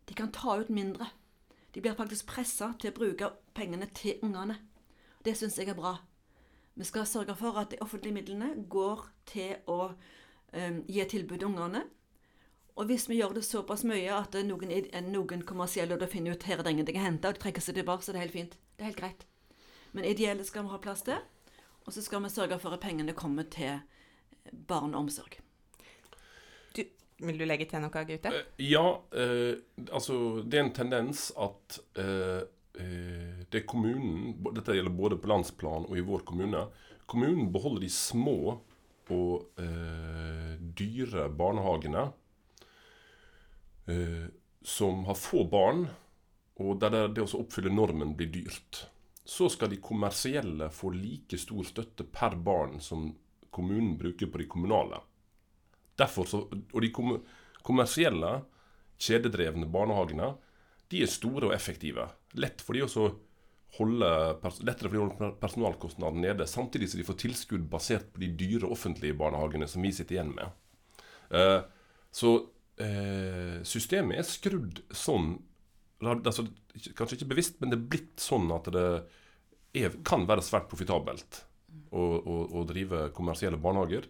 De 0.05 0.13
kan 0.13 0.29
ta 0.35 0.59
ut 0.61 0.69
mindre. 0.69 1.09
De 1.73 1.81
blir 1.81 1.97
faktisk 1.97 2.29
pressa 2.29 2.71
til 2.79 2.91
å 2.91 2.97
bruke 2.97 3.31
pengene 3.57 3.89
til 3.95 4.21
ungene. 4.25 4.57
Det 5.25 5.35
syns 5.37 5.57
jeg 5.59 5.69
er 5.71 5.77
bra. 5.77 5.97
Vi 6.77 6.85
skal 6.85 7.07
sørge 7.09 7.35
for 7.35 7.57
at 7.59 7.71
de 7.73 7.81
offentlige 7.81 8.13
midlene 8.13 8.51
går 8.69 9.07
til 9.25 9.55
å 9.67 9.91
um, 9.91 10.83
gi 10.87 11.05
tilbud 11.09 11.39
til 11.39 11.49
ungene. 11.49 11.83
Og 12.77 12.85
hvis 12.91 13.07
vi 13.09 13.17
gjør 13.17 13.33
det 13.33 13.45
såpass 13.45 13.81
mye 13.89 14.13
at 14.13 14.37
noen, 14.45 14.69
er 14.69 15.01
noen 15.01 15.41
kommersielle 15.41 15.97
da 15.97 16.09
finner 16.09 16.37
ut 16.37 16.45
her 16.45 16.59
er 16.59 16.67
det 16.67 16.75
ingenting 16.75 16.99
å 17.01 17.07
hente, 17.07 17.27
og 17.27 17.33
de 17.33 17.41
trekker 17.41 17.65
seg 17.65 17.79
tilbake, 17.79 18.05
så 18.05 18.13
er 18.13 18.19
det 18.19 18.25
helt 18.27 18.37
fint. 18.37 18.53
Det 18.77 18.85
er 18.85 18.91
helt 18.91 19.01
greit. 19.01 19.25
Men 19.97 20.05
ideelle 20.05 20.45
skal 20.45 20.67
vi 20.67 20.73
ha 20.75 20.81
plass 20.83 21.01
til. 21.07 21.17
Og 21.87 21.95
så 21.95 22.03
skal 22.05 22.21
vi 22.21 22.29
sørge 22.29 22.59
for 22.61 22.75
at 22.75 22.83
pengene 22.83 23.15
kommer 23.17 23.47
til 23.49 23.79
barneomsorg. 24.69 25.39
Vil 27.23 27.39
du 27.39 27.45
legge 27.47 27.65
til 27.69 27.81
noe, 27.83 28.03
Gaute? 28.05 28.31
Eh, 28.33 28.67
Ja, 28.69 28.85
eh, 29.13 29.57
altså 29.91 30.43
det 30.43 30.59
er 30.59 30.65
en 30.65 30.75
tendens 30.75 31.31
at 31.37 31.79
eh, 31.97 32.45
det 32.77 33.57
er 33.57 33.65
kommunen 33.65 34.35
Dette 34.53 34.75
gjelder 34.77 34.93
både 34.93 35.17
på 35.17 35.29
landsplan 35.31 35.87
og 35.87 35.97
i 35.97 36.03
vår 36.05 36.21
kommune. 36.27 36.67
Kommunen 37.09 37.49
beholder 37.51 37.81
de 37.87 37.89
små 37.89 38.37
og 39.09 39.61
eh, 39.63 40.57
dyre 40.59 41.29
barnehagene 41.31 42.03
eh, 43.87 44.27
som 44.61 45.05
har 45.07 45.15
få 45.15 45.45
barn, 45.47 45.85
og 46.59 46.79
der 46.81 46.91
det, 46.91 47.03
det 47.15 47.23
å 47.23 47.39
oppfylle 47.39 47.71
normen 47.71 48.11
blir 48.19 48.29
dyrt. 48.33 48.83
Så 49.27 49.47
skal 49.51 49.71
de 49.71 49.79
kommersielle 49.83 50.69
få 50.75 50.91
like 50.95 51.39
stor 51.39 51.63
støtte 51.67 52.03
per 52.03 52.35
barn 52.35 52.81
som 52.83 53.09
kommunen 53.49 53.95
bruker 53.99 54.27
på 54.31 54.41
de 54.43 54.47
kommunale. 54.51 54.99
Så, 55.97 56.43
og 56.51 56.83
de 56.83 56.91
kom, 56.93 57.15
kommersielle, 57.65 58.41
kjededrevne 59.01 59.67
barnehagene 59.69 60.35
de 60.91 61.03
er 61.03 61.11
store 61.11 61.49
og 61.49 61.55
effektive. 61.55 62.05
Lett 62.39 62.61
for 62.63 62.77
de 62.77 62.85
også 62.85 63.07
holde 63.77 64.09
lettere 64.65 64.87
for 64.87 64.95
de 64.95 65.01
å 65.01 65.07
holde 65.07 65.31
personalkostnadene 65.41 66.23
nede, 66.29 66.47
samtidig 66.49 66.89
som 66.91 67.01
de 67.01 67.07
får 67.07 67.19
tilskudd 67.23 67.65
basert 67.71 68.07
på 68.13 68.23
de 68.23 68.31
dyre 68.39 68.69
offentlige 68.71 69.17
barnehagene 69.19 69.67
som 69.69 69.83
vi 69.83 69.91
sitter 69.95 70.17
igjen 70.17 70.31
med. 70.37 70.95
Eh, 71.35 71.59
så 72.15 72.31
eh, 72.81 73.59
systemet 73.67 74.21
er 74.21 74.27
skrudd 74.27 74.81
sånn 74.95 75.35
altså, 75.99 76.45
Kanskje 76.95 77.17
ikke 77.17 77.31
bevisst, 77.33 77.55
men 77.59 77.71
det 77.71 77.79
er 77.79 77.85
blitt 77.89 78.21
sånn 78.21 78.51
at 78.53 78.67
det 78.69 78.85
er, 79.73 79.95
kan 80.05 80.27
være 80.29 80.43
svært 80.45 80.67
profitabelt 80.69 81.39
å, 81.89 82.01
å, 82.01 82.35
å, 82.53 82.61
drive 82.69 83.07
kommersielle 83.17 83.57
barnehager. 83.61 84.05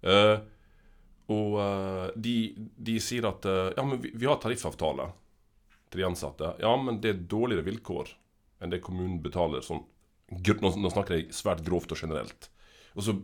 Eh, 0.00 0.38
og 1.28 1.56
uh, 1.60 2.08
de, 2.16 2.36
de, 2.56 2.96
sier 3.04 3.26
at 3.28 3.44
uh, 3.44 3.68
ja, 3.76 3.84
men 3.84 4.00
vi, 4.00 4.12
vi 4.16 4.28
har 4.28 4.40
tariffavtale 4.40 5.10
til 5.92 6.00
de 6.00 6.06
ansatte. 6.08 6.54
Ja, 6.62 6.72
men 6.80 7.00
det 7.04 7.12
er 7.12 7.24
dårligere 7.28 7.66
vilkår 7.66 8.14
enn 8.64 8.72
det 8.72 8.80
kommunen 8.84 9.20
betaler. 9.24 9.60
Sånn, 9.64 9.82
nå, 10.32 10.70
nå 10.80 10.92
snakker 10.92 11.18
jeg 11.18 11.34
svært 11.36 11.60
grovt 11.66 11.92
og 11.92 12.00
generelt. 12.00 12.48
Og 12.96 13.04
så 13.04 13.14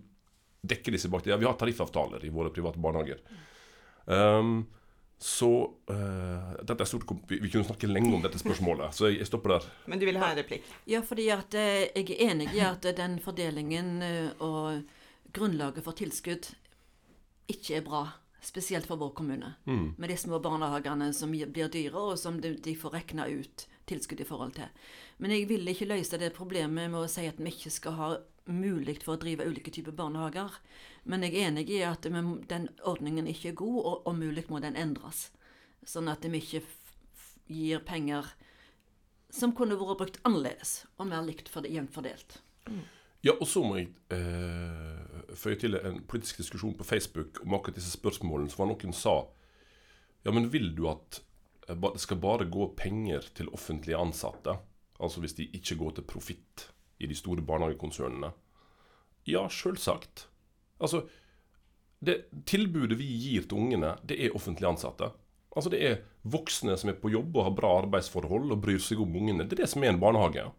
dekker 0.65 0.95
de 0.95 1.01
seg 1.01 1.13
bak 1.13 1.25
det. 1.25 1.33
Ja, 1.33 1.41
vi 1.41 1.49
har 1.49 1.57
tariffavtaler 1.61 2.25
i 2.25 2.33
våre 2.33 2.53
private 2.53 2.81
barnehager. 2.81 3.23
Um, 4.05 4.67
så 5.21 5.49
uh, 5.89 6.53
dette 6.61 6.85
er 6.85 6.89
stort, 6.89 7.09
vi, 7.29 7.39
vi, 7.39 7.49
kunne 7.49 7.65
snakke 7.65 7.89
lenge 7.89 8.13
om 8.13 8.25
dette 8.25 8.41
spørsmålet, 8.41 8.93
så 8.97 9.09
jeg, 9.09 9.23
jeg, 9.23 9.31
stopper 9.31 9.55
der. 9.55 9.69
Men 9.89 10.03
du 10.03 10.05
vil 10.09 10.21
ha 10.21 10.29
en 10.33 10.41
replikk? 10.43 10.69
Ja, 10.91 11.01
fordi 11.05 11.31
at 11.33 11.57
jeg 11.57 12.05
er 12.05 12.27
enig 12.29 12.51
i 12.53 12.61
at 12.67 12.85
den 12.99 13.17
fordelingen 13.25 13.97
og 14.45 14.85
grunnlaget 15.35 15.87
for 15.87 15.97
tilskudd 15.97 16.53
ikke 17.51 17.79
er 17.79 17.87
bra. 17.87 18.05
Spesielt 18.45 18.85
for 18.87 19.01
vår 19.01 19.15
kommune. 19.17 19.55
Mm. 19.65 19.95
Med 19.97 20.11
de 20.13 20.17
små 20.21 20.39
barnehagene 20.45 21.09
som 21.17 21.33
blir 21.33 21.71
dyre, 21.73 21.97
og 21.97 22.19
som 22.21 22.41
de, 22.41 22.53
de 22.61 22.75
får 22.77 22.93
regna 22.99 23.25
ut 23.25 23.67
tilskudd 23.89 24.21
i 24.21 24.27
forhold 24.29 24.55
til. 24.59 24.69
Men 25.17 25.33
jeg 25.33 25.49
vil 25.49 25.69
ikke 25.69 25.89
løse 25.89 26.21
det 26.21 26.35
problemet 26.37 26.91
med 26.93 27.01
å 27.01 27.09
si 27.09 27.25
at 27.29 27.41
vi 27.41 27.53
ikke 27.53 27.73
skal 27.73 27.97
ha 27.97 28.11
mulig 28.53 28.99
for 29.01 29.17
å 29.17 29.21
drive 29.23 29.47
ulike 29.49 29.73
typer 29.73 29.97
barnehager. 29.97 30.53
Men 31.09 31.25
jeg 31.25 31.39
er 31.39 31.49
enig 31.49 31.71
i 31.73 31.81
at 31.89 32.05
den 32.05 32.69
ordningen 32.85 33.29
ikke 33.31 33.55
er 33.55 33.61
god, 33.61 33.81
og 33.81 34.09
om 34.13 34.21
mulig 34.21 34.45
må 34.53 34.61
den 34.61 34.77
endres. 34.77 35.31
Sånn 35.89 36.09
at 36.13 36.25
vi 36.25 36.41
ikke 36.41 36.65
gir 37.49 37.85
penger 37.85 38.29
som 39.35 39.53
kunne 39.57 39.77
vært 39.79 40.01
brukt 40.01 40.21
annerledes, 40.29 40.85
og 40.99 41.09
mer 41.11 41.25
likt 41.27 41.49
for 41.51 41.65
det, 41.65 41.73
jevnt 41.75 41.93
fordelt. 41.97 42.39
Mm. 42.69 42.85
Ja, 43.25 43.33
og 43.41 43.49
så 43.49 43.63
må 43.65 43.79
jeg 43.79 43.89
eh, 44.13 45.33
føye 45.39 45.57
til 45.61 45.79
en 45.79 46.03
politisk 46.09 46.43
diskusjon 46.43 46.75
på 46.77 46.85
Facebook 46.85 47.41
om 47.45 47.57
akkurat 47.57 47.79
disse 47.79 47.95
spørsmålene. 47.97 48.53
Så 48.53 48.61
var 48.61 48.69
noen 48.69 48.97
sa 48.97 49.17
ja, 50.25 50.33
men 50.33 50.51
vil 50.53 50.71
du 50.77 50.87
at 50.91 51.23
eh, 51.69 51.77
det 51.77 52.03
skal 52.05 52.21
bare 52.21 52.49
gå 52.53 52.69
penger 52.77 53.25
til 53.37 53.49
offentlige 53.57 54.01
ansatte? 54.01 54.59
Altså 55.01 55.25
hvis 55.25 55.37
de 55.41 55.49
ikke 55.57 55.79
går 55.81 55.97
til 55.97 56.09
profitt 56.09 56.69
i 57.01 57.09
de 57.09 57.17
store 57.17 57.45
barnehagekonsernene? 57.45 58.31
Ja, 59.29 59.49
sjølsagt. 59.49 60.27
Altså, 60.85 61.07
det 62.05 62.27
tilbudet 62.45 62.99
vi 63.01 63.09
gir 63.09 63.49
til 63.49 63.57
ungene, 63.57 63.95
det 64.05 64.19
er 64.21 64.37
offentlig 64.37 64.69
ansatte. 64.69 65.15
Altså 65.55 65.71
Det 65.71 65.81
er 65.87 66.01
voksne 66.29 66.77
som 66.77 66.91
er 66.91 66.99
på 66.99 67.13
jobb 67.15 67.37
og 67.39 67.47
har 67.47 67.57
bra 67.57 67.71
arbeidsforhold 67.81 68.53
og 68.53 68.61
bryr 68.61 68.83
seg 68.83 69.01
om 69.01 69.17
ungene. 69.17 69.47
Det 69.47 69.57
er 69.57 69.65
det 69.65 69.71
som 69.73 69.85
er 69.85 69.95
en 69.95 70.03
barnehage. 70.03 70.51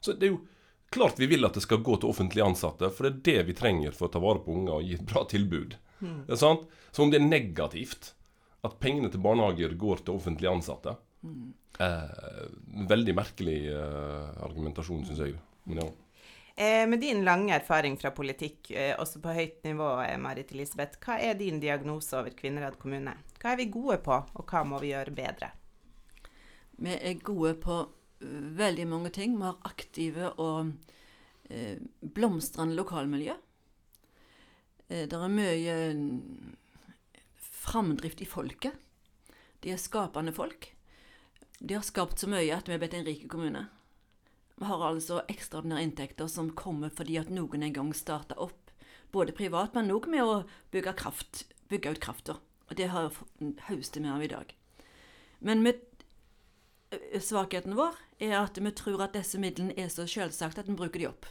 Så 0.00 0.14
det 0.14 0.28
er 0.28 0.36
jo 0.36 0.46
klart 0.94 1.20
vi 1.20 1.28
vil 1.30 1.46
at 1.48 1.56
det 1.58 1.64
skal 1.64 1.82
gå 1.84 1.96
til 1.96 2.12
offentlig 2.12 2.44
ansatte, 2.44 2.90
for 2.94 3.08
det 3.08 3.12
er 3.12 3.24
det 3.28 3.50
vi 3.50 3.58
trenger 3.58 3.96
for 3.96 4.08
å 4.08 4.12
ta 4.14 4.22
vare 4.22 4.42
på 4.44 4.54
unger 4.54 4.78
og 4.78 4.88
gi 4.88 4.96
et 4.98 5.06
bra 5.08 5.24
tilbud. 5.28 5.76
Mm. 6.00 6.20
Det 6.26 6.36
er 6.36 6.40
sant? 6.40 6.66
Så 6.90 7.04
om 7.04 7.12
det 7.12 7.20
er 7.20 7.28
negativt 7.28 8.12
at 8.66 8.78
pengene 8.82 9.10
til 9.12 9.22
barnehager 9.22 9.74
går 9.78 10.02
til 10.02 10.18
offentlig 10.18 10.48
ansatte 10.50 10.96
mm. 11.22 11.46
eh, 11.84 12.44
Veldig 12.90 13.14
merkelig 13.14 13.58
eh, 13.70 14.44
argumentasjon, 14.46 15.04
syns 15.06 15.22
jeg. 15.22 15.36
Men 15.68 15.82
ja. 15.82 15.88
Eh, 16.58 16.88
med 16.90 17.00
din 17.00 17.24
lange 17.24 17.54
erfaring 17.54 17.94
fra 18.00 18.10
politikk, 18.10 18.70
eh, 18.70 18.96
også 18.98 19.20
på 19.22 19.30
høyt 19.30 19.60
nivå, 19.62 19.92
eh, 20.02 20.16
Marit 20.18 20.50
Elisabeth, 20.52 20.98
hva 21.04 21.20
er 21.22 21.36
din 21.38 21.60
diagnose 21.62 22.16
over 22.18 22.34
Kvinnherad 22.34 22.80
kommune? 22.82 23.14
Hva 23.38 23.52
er 23.52 23.60
vi 23.60 23.68
gode 23.70 24.00
på, 24.02 24.16
og 24.34 24.50
hva 24.50 24.64
må 24.66 24.80
vi 24.82 24.90
gjøre 24.90 25.14
bedre? 25.14 25.52
Vi 26.82 26.96
er 26.96 27.22
gode 27.22 27.54
på 27.62 27.76
veldig 28.20 28.86
mange 28.88 29.10
ting. 29.14 29.36
Vi 29.38 29.46
har 29.46 29.60
aktive 29.68 30.32
og 30.40 30.72
eh, 31.50 31.78
blomstrende 32.00 32.76
lokalmiljø. 32.78 33.36
Eh, 34.88 35.06
det 35.08 35.14
er 35.14 35.32
mye 35.32 35.78
framdrift 37.68 38.22
i 38.24 38.28
folket. 38.28 38.76
De 39.62 39.72
er 39.74 39.80
skapende 39.80 40.32
folk. 40.32 40.70
De 41.58 41.74
har 41.74 41.82
skapt 41.86 42.20
så 42.22 42.30
mye 42.30 42.54
at 42.54 42.68
vi 42.68 42.76
er 42.76 42.82
blitt 42.82 42.94
en 42.94 43.06
rik 43.06 43.26
kommune. 43.30 43.66
Vi 44.58 44.66
har 44.66 44.82
altså 44.82 45.22
ekstraordinære 45.30 45.86
inntekter 45.86 46.30
som 46.30 46.50
kommer 46.58 46.90
fordi 46.94 47.18
at 47.20 47.30
noen 47.30 47.62
en 47.62 47.74
gang 47.74 47.92
starta 47.94 48.38
opp, 48.42 48.72
både 49.14 49.34
privat, 49.34 49.74
men 49.74 49.90
òg 49.94 50.08
med 50.10 50.24
å 50.24 50.40
bygge, 50.74 50.94
kraft, 50.98 51.44
bygge 51.70 51.94
ut 51.94 52.00
krafta. 52.02 52.38
Og 52.68 52.76
det 52.76 52.90
har 52.92 53.14
høstet 53.68 54.02
vi 54.02 54.10
av 54.10 54.22
i 54.22 54.30
dag. 54.30 54.50
Men 55.38 55.62
med 55.62 55.84
svakheten 57.22 57.76
vår 57.78 57.96
er 58.20 58.36
at 58.40 58.58
vi 58.58 58.70
tror 58.74 59.02
at 59.04 59.14
disse 59.14 59.38
midlene 59.38 59.76
er 59.78 59.90
så 59.92 60.06
selvsagt 60.06 60.58
at 60.58 60.68
vi 60.68 60.76
bruker 60.78 61.00
de 61.00 61.08
opp. 61.08 61.26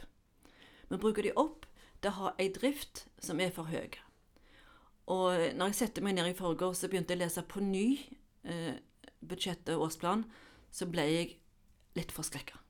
Vi 0.88 0.96
bruker 0.96 1.22
de 1.22 1.32
opp 1.36 1.66
til 2.00 2.10
å 2.10 2.18
ha 2.18 2.34
ei 2.38 2.48
drift 2.54 3.06
som 3.22 3.40
er 3.40 3.52
for 3.54 3.68
høy. 3.68 3.98
Og 5.08 5.56
når 5.56 5.72
jeg 5.72 5.80
setter 5.80 6.04
meg 6.04 6.18
ned 6.18 6.30
i 6.30 6.36
forgårs 6.36 6.84
og 6.84 6.92
begynte 6.92 7.14
jeg 7.14 7.20
å 7.20 7.24
lese 7.24 7.44
på 7.48 7.64
ny 7.64 7.86
eh, 8.44 8.80
budsjettet 9.24 9.74
og 9.76 9.88
årsplan, 9.88 10.24
så 10.70 10.88
ble 10.88 11.06
jeg 11.08 11.36
litt 11.96 12.12
forskrekka. 12.12 12.60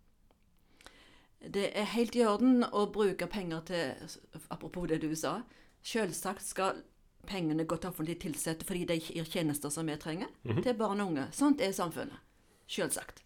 Det 1.38 1.68
er 1.78 1.90
helt 1.94 2.16
i 2.18 2.24
orden 2.26 2.64
å 2.66 2.88
bruke 2.90 3.28
penger 3.30 3.60
til 3.68 4.40
Apropos 4.50 4.88
det 4.90 5.00
du 5.02 5.12
sa. 5.14 5.40
Selvsagt 5.86 6.46
skal 6.46 6.82
pengene 7.28 7.66
gå 7.68 7.76
til 7.78 7.92
offentlig 7.92 8.18
tilsatte 8.22 8.66
fordi 8.66 8.86
de 8.88 8.98
gir 8.98 9.28
tjenester 9.28 9.70
som 9.70 9.86
vi 9.86 9.96
trenger, 9.96 10.28
mm 10.42 10.56
-hmm. 10.56 10.62
til 10.62 10.74
barn 10.74 11.00
og 11.00 11.06
unge. 11.08 11.28
Sånt 11.32 11.60
er 11.60 11.72
samfunnet. 11.72 12.18
Selvsagt. 12.66 13.22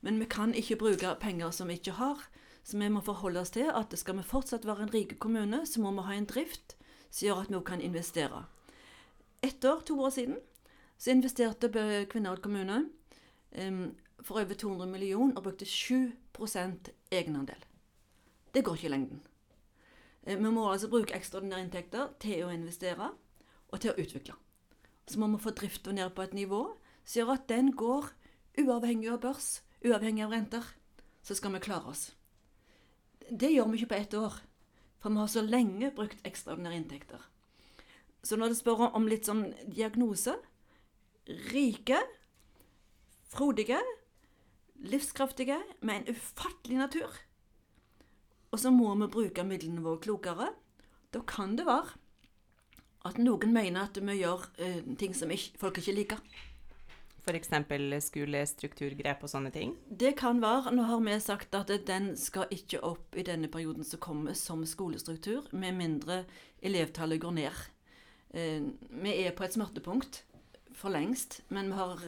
Men 0.00 0.20
vi 0.20 0.28
kan 0.30 0.54
ikke 0.54 0.78
bruke 0.78 1.14
penger 1.20 1.50
som 1.50 1.68
vi 1.68 1.78
ikke 1.78 1.96
har. 1.98 2.20
Så 2.64 2.78
vi 2.78 2.88
må 2.88 3.00
forholde 3.00 3.40
oss 3.40 3.50
til 3.54 3.70
at 3.72 3.94
skal 3.98 4.18
vi 4.18 4.26
fortsatt 4.26 4.66
være 4.66 4.86
en 4.86 4.94
rik 4.94 5.16
kommune, 5.18 5.64
så 5.66 5.80
må 5.80 5.90
vi 5.96 6.04
ha 6.06 6.18
en 6.18 6.28
drift 6.28 6.76
som 7.10 7.26
gjør 7.26 7.42
at 7.42 7.52
vi 7.54 7.62
kan 7.64 7.80
investere. 7.80 8.44
Ett 9.42 9.64
år, 9.64 9.80
to 9.86 10.00
år 10.02 10.10
siden, 10.10 10.36
så 10.98 11.10
investerte 11.10 11.70
Kvinnherad 12.10 12.42
kommune 12.42 12.88
um, 13.58 13.94
for 14.20 14.40
over 14.40 14.54
200 14.54 14.86
millioner 14.90 15.36
og 15.36 15.42
brukte 15.42 15.64
7% 15.64 16.90
egenandel. 17.10 17.64
Det 18.54 18.64
går 18.64 18.74
ikke 18.74 18.86
i 18.86 18.90
lengden. 18.90 19.22
Eh, 20.22 20.38
vi 20.38 20.50
må 20.50 20.70
altså 20.70 20.88
bruke 20.88 21.14
ekstraordinære 21.14 21.64
inntekter 21.64 22.12
til 22.20 22.44
å 22.44 22.52
investere 22.52 23.12
og 23.68 23.80
til 23.80 23.92
å 23.92 24.02
utvikle. 24.02 24.34
Så 25.08 25.20
må 25.20 25.30
vi 25.32 25.42
få 25.42 25.54
drifta 25.56 25.92
ned 25.92 26.10
på 26.10 26.22
et 26.22 26.34
nivå 26.34 26.62
som 27.04 27.20
gjør 27.20 27.34
at 27.36 27.48
den 27.48 27.72
går 27.72 28.10
uavhengig 28.58 29.12
av 29.12 29.22
børs, 29.22 29.62
uavhengig 29.84 30.24
av 30.24 30.34
renter. 30.34 30.64
Så 31.22 31.36
skal 31.38 31.52
vi 31.54 31.62
klare 31.62 31.92
oss. 31.92 32.10
Det 33.30 33.50
gjør 33.52 33.68
vi 33.70 33.80
ikke 33.80 33.92
på 33.92 33.98
ett 33.98 34.14
år, 34.16 34.38
for 34.98 35.12
vi 35.12 35.20
har 35.20 35.32
så 35.32 35.42
lenge 35.44 35.90
brukt 35.94 36.22
ekstraordinære 36.26 36.78
inntekter. 36.80 37.26
Så 38.22 38.36
når 38.36 38.52
du 38.52 38.58
spør 38.58 38.88
om 38.88 39.08
litt 39.08 39.28
sånn 39.28 39.50
diagnose 39.68 40.38
Rike, 41.28 41.98
frodige, 43.28 43.76
livskraftige, 44.80 45.58
med 45.84 45.98
en 46.00 46.16
ufattelig 46.16 46.78
natur. 46.80 47.18
Og 48.48 48.62
så 48.62 48.72
må 48.72 48.94
vi 48.96 49.10
bruke 49.12 49.44
midlene 49.44 49.84
våre 49.84 50.00
klokere. 50.00 50.46
Da 51.12 51.20
kan 51.28 51.52
det 51.58 51.66
være 51.68 51.98
at 53.08 53.20
noen 53.20 53.52
mener 53.52 53.84
at 53.86 54.00
vi 54.00 54.16
gjør 54.22 54.46
eh, 54.56 54.80
ting 55.00 55.12
som 55.16 55.30
ikke, 55.32 55.60
folk 55.60 55.82
ikke 55.82 55.96
liker. 55.98 56.24
F.eks. 57.28 57.50
skolestrukturgrep 58.08 59.24
og 59.26 59.30
sånne 59.30 59.50
ting? 59.52 59.74
Det 59.88 60.14
kan 60.16 60.40
være. 60.40 60.72
Nå 60.72 60.86
har 60.88 61.02
vi 61.04 61.16
sagt 61.20 61.54
at 61.58 61.72
den 61.88 62.14
skal 62.16 62.48
ikke 62.54 62.80
opp 62.86 63.18
i 63.18 63.26
denne 63.26 63.50
perioden 63.52 63.84
som 63.84 64.00
kommer 64.00 64.36
som 64.38 64.64
skolestruktur, 64.66 65.50
med 65.52 65.76
mindre 65.76 66.22
elevtallet 66.64 67.20
går 67.20 67.36
ned. 67.36 67.60
Eh, 68.32 68.64
vi 69.04 69.14
er 69.26 69.36
på 69.36 69.44
et 69.44 69.56
smertepunkt 69.56 70.22
for 70.72 70.94
lengst, 70.94 71.42
men 71.52 71.68
vi 71.72 71.78
har 71.78 72.02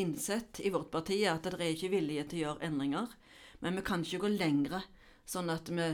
innsett 0.00 0.60
i 0.64 0.72
vårt 0.72 0.90
parti 0.90 1.20
at 1.28 1.44
det 1.44 1.60
er 1.60 1.74
ikke 1.74 1.92
vilje 1.92 2.26
til 2.30 2.40
å 2.40 2.44
gjøre 2.46 2.68
endringer. 2.70 3.14
Men 3.60 3.78
vi 3.78 3.86
kan 3.86 4.02
ikke 4.02 4.24
gå 4.24 4.34
lengre, 4.34 4.82
sånn 5.28 5.52
at 5.52 5.68
vi 5.70 5.92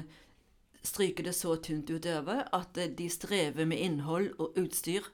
stryker 0.87 1.27
det 1.27 1.35
så 1.37 1.57
tynt 1.61 1.91
utover 1.91 2.47
at 2.55 2.79
de 2.97 3.09
strever 3.11 3.67
med 3.67 3.83
innhold 3.83 4.31
og 4.39 4.57
utstyr 4.61 5.09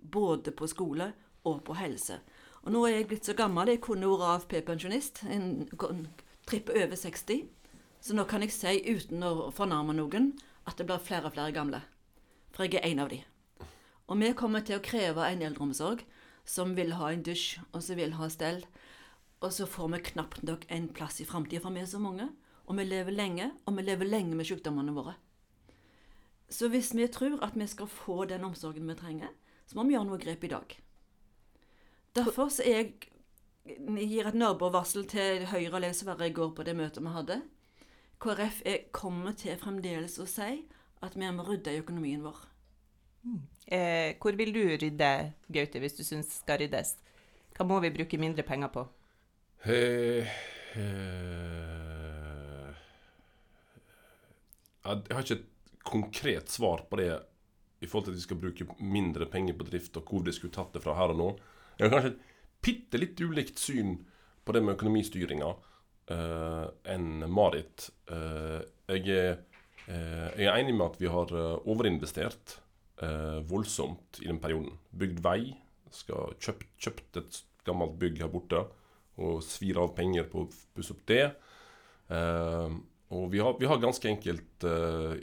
både 0.00 0.54
på 0.56 0.68
skole 0.70 1.12
og 1.44 1.60
på 1.66 1.76
helse. 1.76 2.20
Og 2.64 2.74
nå 2.74 2.82
er 2.84 2.98
jeg 2.98 3.08
blitt 3.08 3.28
så 3.28 3.34
gammel, 3.36 3.72
jeg 3.72 3.80
kunne 3.84 4.08
vært 4.10 4.26
AFP-pensjonist, 4.34 5.22
en 5.32 5.66
tripp 6.48 6.68
over 6.74 6.96
60. 6.96 7.46
Så 8.00 8.16
nå 8.16 8.26
kan 8.28 8.44
jeg 8.44 8.52
si, 8.52 8.74
uten 8.84 9.24
å 9.24 9.50
fornærme 9.54 9.96
noen, 9.96 10.34
at 10.68 10.76
det 10.76 10.86
blir 10.88 11.00
flere 11.00 11.30
og 11.30 11.36
flere 11.36 11.56
gamle. 11.56 11.80
For 12.52 12.66
jeg 12.66 12.80
er 12.80 12.90
en 12.90 13.04
av 13.04 13.12
de. 13.12 13.22
Og 14.10 14.20
vi 14.20 14.32
kommer 14.36 14.64
til 14.66 14.80
å 14.80 14.84
kreve 14.84 15.24
en 15.24 15.44
eldreomsorg 15.46 16.04
som 16.44 16.74
vil 16.76 16.96
ha 16.98 17.12
en 17.12 17.24
dusj, 17.24 17.60
og 17.72 17.84
som 17.84 17.98
vil 18.00 18.16
ha 18.18 18.28
stell. 18.28 18.64
og 19.40 19.52
så 19.56 19.64
får 19.64 19.88
vi 19.88 19.98
knapt 20.12 20.42
nok 20.42 20.66
en 20.68 20.88
plass 20.88 21.20
i 21.20 21.24
framtida, 21.24 21.62
for 21.62 21.72
vi 21.72 21.80
er 21.80 21.86
så 21.88 21.98
mange. 21.98 22.28
Og 22.66 22.76
vi 22.76 22.84
lever 22.84 23.10
lenge, 23.10 23.50
og 23.64 23.76
vi 23.76 23.82
lever 23.82 24.04
lenge 24.04 24.36
med 24.36 24.44
sykdommene 24.44 24.92
våre. 24.92 25.14
Så 26.50 26.68
hvis 26.68 26.92
vi 26.94 27.06
tror 27.06 27.38
at 27.42 27.56
vi 27.56 27.66
skal 27.66 27.86
få 27.86 28.24
den 28.24 28.44
omsorgen 28.44 28.86
vi 28.86 28.94
trenger, 28.94 29.32
så 29.66 29.78
må 29.78 29.86
vi 29.86 29.94
gjøre 29.94 30.10
noe 30.10 30.18
grep 30.18 30.44
i 30.44 30.52
dag. 30.52 30.76
Derfor 32.16 32.50
så 32.50 32.66
er 32.66 32.76
jeg 32.76 32.92
jeg 33.70 34.08
gir 34.08 34.26
et 34.26 34.36
nabovarsel 34.38 35.04
til 35.10 35.44
Høyre 35.50 35.74
og 35.76 35.82
Leif 35.84 35.98
Sverre 36.00 36.26
i 36.30 36.34
går 36.34 36.52
på 36.56 36.64
det 36.66 36.74
møtet 36.78 37.04
vi 37.04 37.12
hadde. 37.14 37.36
KrF 38.20 38.62
er, 38.66 38.86
kommer 38.92 39.36
til 39.38 39.58
fremdeles 39.60 40.18
å 40.20 40.26
si 40.28 40.62
at 41.04 41.16
vi 41.16 41.28
må 41.32 41.44
rydde 41.46 41.74
i 41.74 41.80
økonomien 41.80 42.24
vår. 42.24 42.40
Eh, 43.70 44.16
hvor 44.20 44.36
vil 44.36 44.52
du 44.52 44.62
rydde, 44.64 45.10
Gaute, 45.52 45.80
hvis 45.80 45.96
du 45.98 46.02
syns 46.04 46.40
skal 46.40 46.60
ryddes? 46.64 46.96
Hva 47.56 47.66
må 47.68 47.78
vi 47.84 47.92
bruke 47.94 48.20
mindre 48.20 48.44
penger 48.48 48.72
på? 48.74 48.86
Eh, 49.68 50.28
eh, 50.80 52.70
jeg 54.80 55.14
har 55.14 55.24
ikke 55.24 55.38
et 55.38 55.48
konkret 55.84 56.52
svar 56.52 56.84
på 56.88 57.00
det 57.00 57.12
i 57.80 57.88
forhold 57.88 58.08
til 58.08 58.16
at 58.16 58.20
vi 58.20 58.26
skal 58.26 58.40
bruke 58.40 58.68
mindre 58.80 59.28
penger 59.28 59.56
på 59.56 59.68
drift, 59.68 59.96
og 60.00 60.08
hvor 60.08 60.24
de 60.24 60.32
skulle 60.36 60.56
tatt 60.56 60.74
det 60.76 60.84
fra 60.84 60.96
her 60.98 61.14
og 61.14 61.20
nå. 61.20 61.30
Jeg 61.80 61.88
har 61.88 61.94
kanskje 61.94 62.10
et 62.12 62.24
bitte 62.60 62.98
litt 63.00 63.20
ulikt 63.24 63.60
syn 63.60 63.94
på 64.44 64.52
det 64.52 64.60
med 64.60 64.74
økonomistyringa 64.74 65.48
uh, 65.48 66.66
enn 66.92 67.24
Marit. 67.32 67.86
Uh, 68.10 68.60
jeg, 68.92 69.06
er, 69.14 69.38
uh, 69.86 70.26
jeg 70.36 70.44
er 70.44 70.58
enig 70.58 70.74
med 70.76 70.90
at 70.90 70.98
vi 71.00 71.08
har 71.08 71.32
overinvestert 71.64 72.58
voldsomt 73.48 74.18
i 74.20 74.26
den 74.26 74.36
perioden. 74.42 74.74
Bygd 74.92 75.22
vei. 75.24 75.54
Skal 75.88 76.34
kjøpt, 76.36 76.66
kjøpt 76.84 77.16
et 77.16 77.38
gammelt 77.64 77.94
bygg 77.96 78.20
her 78.20 78.28
borte 78.28 78.60
og 79.16 79.38
svir 79.40 79.80
av 79.80 79.94
penger 79.96 80.26
på 80.28 80.42
å 80.42 80.50
pusse 80.76 80.92
opp 80.92 81.00
det. 81.08 81.30
Og 82.12 83.24
vi 83.32 83.40
har, 83.40 83.56
vi 83.56 83.70
har 83.72 83.80
ganske 83.80 84.04
enkelt 84.04 84.68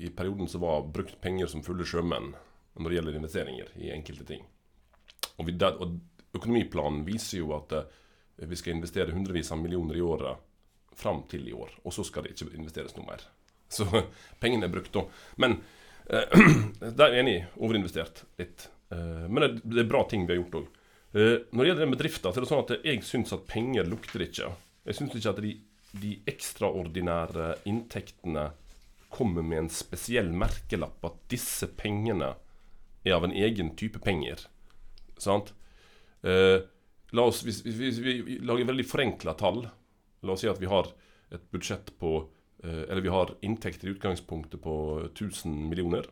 i 0.02 0.10
perioden 0.10 0.50
som 0.50 0.66
var 0.66 0.90
brukt 0.90 1.22
penger 1.22 1.54
som 1.54 1.62
fulle 1.62 1.86
sjømenn 1.86 2.32
når 2.82 2.90
det 2.90 2.98
gjelder 2.98 3.22
investeringer 3.22 3.70
i 3.78 3.94
enkelte 3.94 4.26
ting. 4.34 4.42
Og, 5.38 5.46
vi, 5.46 5.54
og 5.54 6.00
økonomiplanen 6.36 7.06
viser 7.08 7.42
jo 7.42 7.54
at 7.58 7.74
eh, 7.78 7.88
vi 8.48 8.60
skal 8.60 8.76
investere 8.76 9.16
hundrevis 9.16 9.52
av 9.52 9.62
millioner 9.62 9.98
i 9.98 10.04
året 10.04 10.44
fram 10.98 11.24
til 11.30 11.48
i 11.50 11.54
år. 11.54 11.72
Og 11.84 11.94
så 11.94 12.06
skal 12.08 12.26
det 12.26 12.36
ikke 12.36 12.56
investeres 12.58 12.96
noe 12.98 13.08
mer. 13.08 13.26
Så 13.78 13.86
pengene 14.40 14.68
er 14.68 14.74
brukt 14.74 14.94
da. 14.96 15.04
Men 15.44 15.60
eh, 16.10 16.34
der 16.98 17.08
er 17.10 17.18
jeg 17.20 17.26
enig. 17.26 17.38
Overinvestert 17.60 18.24
litt. 18.40 18.70
Eh, 18.90 19.26
men 19.28 19.44
det, 19.44 19.52
det 19.64 19.84
er 19.84 19.90
bra 19.92 20.04
ting 20.10 20.26
vi 20.26 20.36
har 20.36 20.42
gjort 20.42 20.62
òg. 20.62 20.70
Eh, 21.18 21.36
når 21.52 21.64
det 21.64 21.70
gjelder 21.70 21.86
den 21.86 21.96
bedriften, 21.96 22.32
så 22.32 22.40
er 22.40 22.46
det 22.46 22.52
sånn 22.52 22.66
at 22.66 22.88
jeg 22.88 23.04
syns 23.08 23.36
at 23.36 23.48
penger 23.50 23.88
lukter 23.90 24.24
ikke. 24.26 24.52
Jeg 24.88 25.00
syns 25.00 25.18
ikke 25.18 25.34
at 25.36 25.44
de, 25.44 25.54
de 26.04 26.16
ekstraordinære 26.32 27.52
inntektene 27.70 28.50
kommer 29.14 29.46
med 29.46 29.64
en 29.64 29.72
spesiell 29.72 30.30
merkelapp 30.36 31.06
at 31.08 31.22
disse 31.32 31.70
pengene 31.80 32.34
er 33.08 33.16
av 33.16 33.26
en 33.28 33.36
egen 33.36 33.72
type 33.80 34.02
penger. 34.04 34.44
Sant? 35.20 35.54
Eh, 36.22 36.58
la 37.16 37.28
oss, 37.30 37.44
hvis, 37.46 37.62
hvis, 37.66 38.00
vi 38.04 38.40
lager 38.44 38.68
veldig 38.68 38.86
forenkla 38.90 39.36
tall 39.38 39.62
La 40.26 40.34
oss 40.34 40.42
si 40.42 40.50
at 40.50 40.58
vi 40.60 40.68
har 40.68 40.90
et 41.32 41.44
budsjett 41.54 41.92
på 42.02 42.14
eh, 42.64 42.84
Eller 42.88 43.04
vi 43.06 43.14
har 43.14 43.36
inntekter 43.46 43.88
i 43.88 43.94
utgangspunktet 43.94 44.62
på 44.64 44.74
1000 45.12 45.54
millioner. 45.70 46.08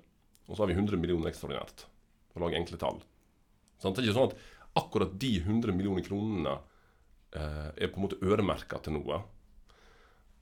Og 0.46 0.56
så 0.56 0.64
har 0.64 0.70
vi 0.70 0.78
100 0.78 1.02
millioner 1.02 1.32
ekstraordinært. 1.32 1.88
For 2.32 2.40
å 2.40 2.46
lage 2.46 2.60
enkle 2.60 2.80
tall. 2.82 3.02
Så 3.80 3.90
Det 3.90 4.04
er 4.04 4.10
ikke 4.10 4.20
sånn 4.20 4.32
at 4.32 4.38
akkurat 4.76 5.18
de 5.20 5.32
100 5.40 5.74
millioner 5.76 6.06
kronene 6.06 6.58
eh, 7.36 7.70
er 7.76 7.92
på 7.92 8.00
en 8.00 8.06
måte 8.06 8.20
øremerka 8.24 8.80
til 8.84 8.98
noe. 8.98 9.22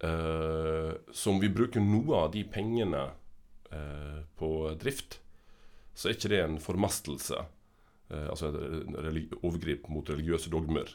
Eh, 0.03 0.91
så 1.11 1.31
om 1.31 1.39
vi 1.41 1.51
bruker 1.53 1.83
noe 1.83 2.25
av 2.25 2.31
de 2.33 2.43
pengene 2.43 3.03
eh, 3.71 4.21
på 4.39 4.49
drift, 4.81 5.19
så 5.93 6.09
er 6.09 6.17
ikke 6.17 6.33
det 6.33 6.41
en 6.43 6.59
formastelse. 6.61 7.45
Eh, 8.13 8.29
altså 8.29 8.51
overgrep 9.41 9.87
mot 9.91 10.09
religiøse 10.09 10.51
dogmer. 10.53 10.89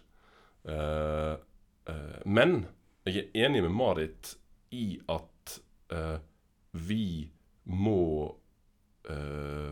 Eh, 0.69 1.35
eh, 1.90 2.19
men 2.27 2.61
jeg 3.09 3.25
er 3.25 3.47
enig 3.49 3.64
med 3.64 3.75
Marit 3.75 4.35
i 4.75 4.99
at 5.09 5.25
vi 6.77 7.31
må 7.64 8.01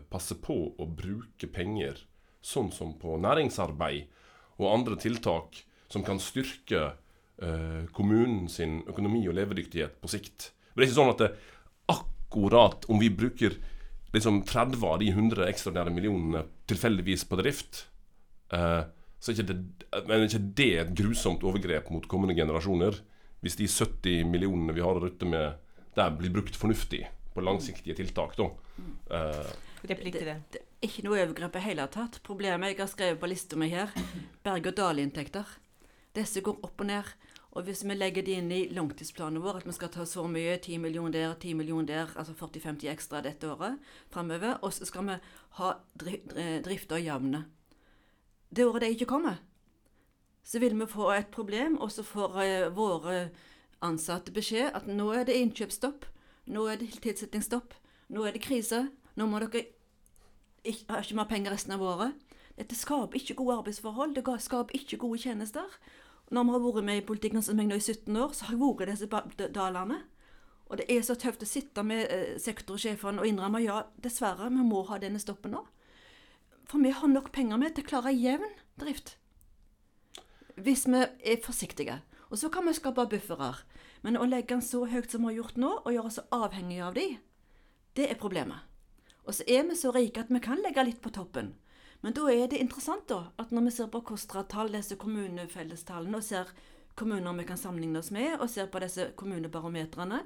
passe 0.08 0.32
på 0.40 0.54
å 0.80 0.84
bruke 0.88 1.44
penger 1.52 1.98
sånn 2.40 2.70
som 2.72 2.94
på 2.96 3.18
næringsarbeid 3.20 4.06
og 4.56 4.70
andre 4.70 4.96
tiltak 4.96 5.58
som 5.92 6.06
kan 6.06 6.16
styrke 6.16 6.94
kommunen 7.92 8.48
sin 8.48 8.78
økonomi 8.88 9.20
og 9.28 9.36
levedyktighet 9.36 10.00
på 10.00 10.08
sikt. 10.08 10.54
Men 10.72 10.80
det 10.80 10.86
er 10.86 10.88
ikke 10.88 11.00
sånn 11.02 11.12
at 11.12 11.20
det 11.26 11.30
akkurat 11.92 12.88
om 12.88 13.04
vi 13.04 13.12
bruker 13.12 13.60
liksom 14.14 14.42
30 14.46 14.84
av 14.86 15.00
de 15.02 15.10
100 15.10 15.48
ekstraordinære 15.48 15.94
millionene 15.94 16.44
tilfeldigvis 16.70 17.26
på 17.28 17.38
drift, 17.40 17.86
eh, 18.52 18.82
så 19.18 19.32
er 19.32 19.36
ikke 19.36 19.48
det, 19.50 19.58
men 20.06 20.16
er 20.16 20.26
ikke 20.28 20.54
det 20.60 20.72
et 20.80 20.94
grusomt 20.98 21.44
overgrep 21.46 21.90
mot 21.90 22.06
kommende 22.10 22.36
generasjoner. 22.36 23.00
Hvis 23.42 23.58
de 23.58 23.68
70 23.68 24.26
millionene 24.28 24.74
vi 24.76 24.84
har 24.84 24.98
å 24.98 25.02
rutte 25.02 25.28
med 25.28 25.56
der, 25.96 26.12
blir 26.16 26.32
brukt 26.34 26.56
fornuftig 26.56 27.06
på 27.34 27.44
langsiktige 27.44 27.96
tiltak, 27.96 28.36
da. 28.38 28.50
Eh, 29.10 29.54
det, 29.86 29.98
det. 30.02 30.36
Det 30.50 30.60
er 30.60 30.88
ikke 30.88 31.04
noe 31.06 31.20
overgrep 31.20 31.58
i 31.58 31.64
hele 31.66 31.86
tatt. 31.92 32.20
Problemet 32.26 32.72
jeg 32.72 32.80
har 32.80 32.90
skrevet 32.90 33.20
på 33.20 33.30
lista 33.30 33.58
mi 33.60 33.70
her, 33.72 33.92
berg-og-dal-inntekter. 34.46 35.56
Disse 36.16 36.42
går 36.44 36.62
opp 36.64 36.80
og 36.80 36.88
ned. 36.88 37.12
Og 37.56 37.64
hvis 37.64 37.80
vi 37.88 37.94
legger 37.96 38.24
det 38.26 38.34
inn 38.36 38.50
i 38.52 38.66
langtidsplanen 38.76 39.40
vår, 39.40 39.62
at 39.62 39.66
vi 39.68 39.72
skal 39.72 39.88
ta 39.94 40.04
så 40.04 40.26
mye, 40.28 40.58
10 40.60 40.76
millioner 40.82 41.14
der, 41.14 41.34
10 41.40 41.54
millioner 41.56 41.86
der, 41.88 42.10
altså 42.20 42.34
40-50 42.36 42.90
ekstra 42.92 43.22
dette 43.24 43.48
året 43.48 43.78
framover, 44.12 44.58
og 44.60 44.74
så 44.76 44.84
skal 44.84 45.06
vi 45.08 45.16
ha 45.60 45.70
dri 45.96 46.18
dri- 46.28 46.60
drifta 46.66 46.98
jevne. 47.00 47.46
Det 48.52 48.66
året 48.68 48.84
det 48.84 48.90
ikke 48.94 49.08
kommer, 49.14 49.40
så 50.44 50.60
vil 50.62 50.76
vi 50.78 50.86
få 50.86 51.08
et 51.16 51.32
problem, 51.32 51.78
og 51.80 51.90
så 51.90 52.04
får 52.06 52.36
eh, 52.44 52.68
våre 52.76 53.16
ansatte 53.84 54.32
beskjed 54.36 54.76
at 54.76 54.86
nå 54.86 55.08
er 55.16 55.24
det 55.24 55.40
innkjøpsstopp, 55.40 56.04
nå 56.52 56.68
er 56.70 56.76
det 56.80 56.92
tilsettingsstopp, 57.00 57.72
nå 58.12 58.22
er 58.28 58.36
det 58.36 58.44
krise, 58.44 58.84
nå 59.16 59.26
må 59.26 59.40
dere 59.42 59.64
ikke, 60.62 60.84
har 60.92 61.02
ikke 61.02 61.16
mer 61.18 61.30
penger 61.32 61.56
resten 61.56 61.72
av 61.74 61.82
året. 61.82 62.12
Dette 62.56 62.76
skaper 62.76 63.18
ikke 63.18 63.34
gode 63.40 63.58
arbeidsforhold, 63.62 64.14
det 64.16 64.24
skaper 64.44 64.76
ikke 64.76 65.00
gode 65.00 65.18
tjenester. 65.24 65.66
Når 66.30 66.44
vi 66.44 66.54
har 66.54 66.62
vært 66.64 66.86
med 66.86 66.98
i 66.98 67.06
politikken 67.06 67.42
som 67.42 67.58
jeg 67.58 67.68
nå 67.70 67.78
i 67.78 67.82
17 67.82 68.16
år, 68.18 68.32
så 68.34 68.48
har 68.48 68.56
jeg 68.56 68.62
vært 68.62 68.88
i 68.88 68.92
disse 68.92 69.50
dalene. 69.54 70.00
Og 70.66 70.80
det 70.80 70.88
er 70.90 71.04
så 71.06 71.14
tøft 71.14 71.44
å 71.44 71.46
sitte 71.46 71.84
med 71.86 72.08
eh, 72.10 72.34
sektorsjefene 72.42 73.22
og 73.22 73.28
innrømme 73.28 73.62
ja, 73.62 73.84
dessverre, 74.02 74.50
vi 74.50 74.64
må 74.66 74.82
ha 74.88 74.98
denne 74.98 75.22
stoppen 75.22 75.54
nå. 75.54 75.62
For 76.66 76.82
vi 76.82 76.90
har 76.90 77.12
nok 77.12 77.30
penger 77.34 77.60
med 77.62 77.76
til 77.76 77.86
å 77.86 77.90
klare 77.92 78.14
jevn 78.16 78.50
drift. 78.80 79.14
Hvis 80.58 80.88
vi 80.90 81.04
er 81.04 81.42
forsiktige. 81.44 82.00
Og 82.26 82.40
så 82.40 82.50
kan 82.50 82.66
vi 82.66 82.74
skape 82.74 83.06
bufferer. 83.12 83.62
Men 84.02 84.18
å 84.18 84.26
legge 84.26 84.56
den 84.56 84.64
så 84.64 84.82
høyt 84.90 85.12
som 85.12 85.22
vi 85.22 85.30
har 85.30 85.38
gjort 85.44 85.60
nå, 85.62 85.70
og 85.84 85.94
gjøre 85.94 86.10
oss 86.10 86.18
avhengige 86.34 86.88
av 86.88 86.96
de, 86.98 87.06
det 87.96 88.10
er 88.10 88.18
problemet. 88.18 88.66
Og 89.26 89.34
så 89.38 89.46
er 89.50 89.64
vi 89.66 89.78
så 89.78 89.92
rike 89.94 90.22
at 90.22 90.30
vi 90.30 90.42
kan 90.42 90.60
legge 90.62 90.84
litt 90.86 91.00
på 91.02 91.10
toppen. 91.14 91.54
Men 92.06 92.14
da 92.14 92.28
er 92.30 92.46
det 92.46 92.60
interessant 92.62 93.08
da, 93.10 93.32
at 93.34 93.50
når 93.50 93.64
vi 93.66 93.70
ser 93.74 93.88
på 93.90 93.98
KOSTRA-tall, 94.06 94.68
disse 94.70 94.94
kommunefellestallene, 94.94 96.20
og 96.20 96.22
ser 96.22 96.52
kommuner 96.94 97.34
vi 97.34 97.46
kan 97.48 97.58
sammenligne 97.58 97.98
oss 97.98 98.12
med, 98.14 98.36
og 98.38 98.46
ser 98.52 98.68
på 98.70 98.78
disse 98.84 99.08
kommunebarometrene, 99.18 100.20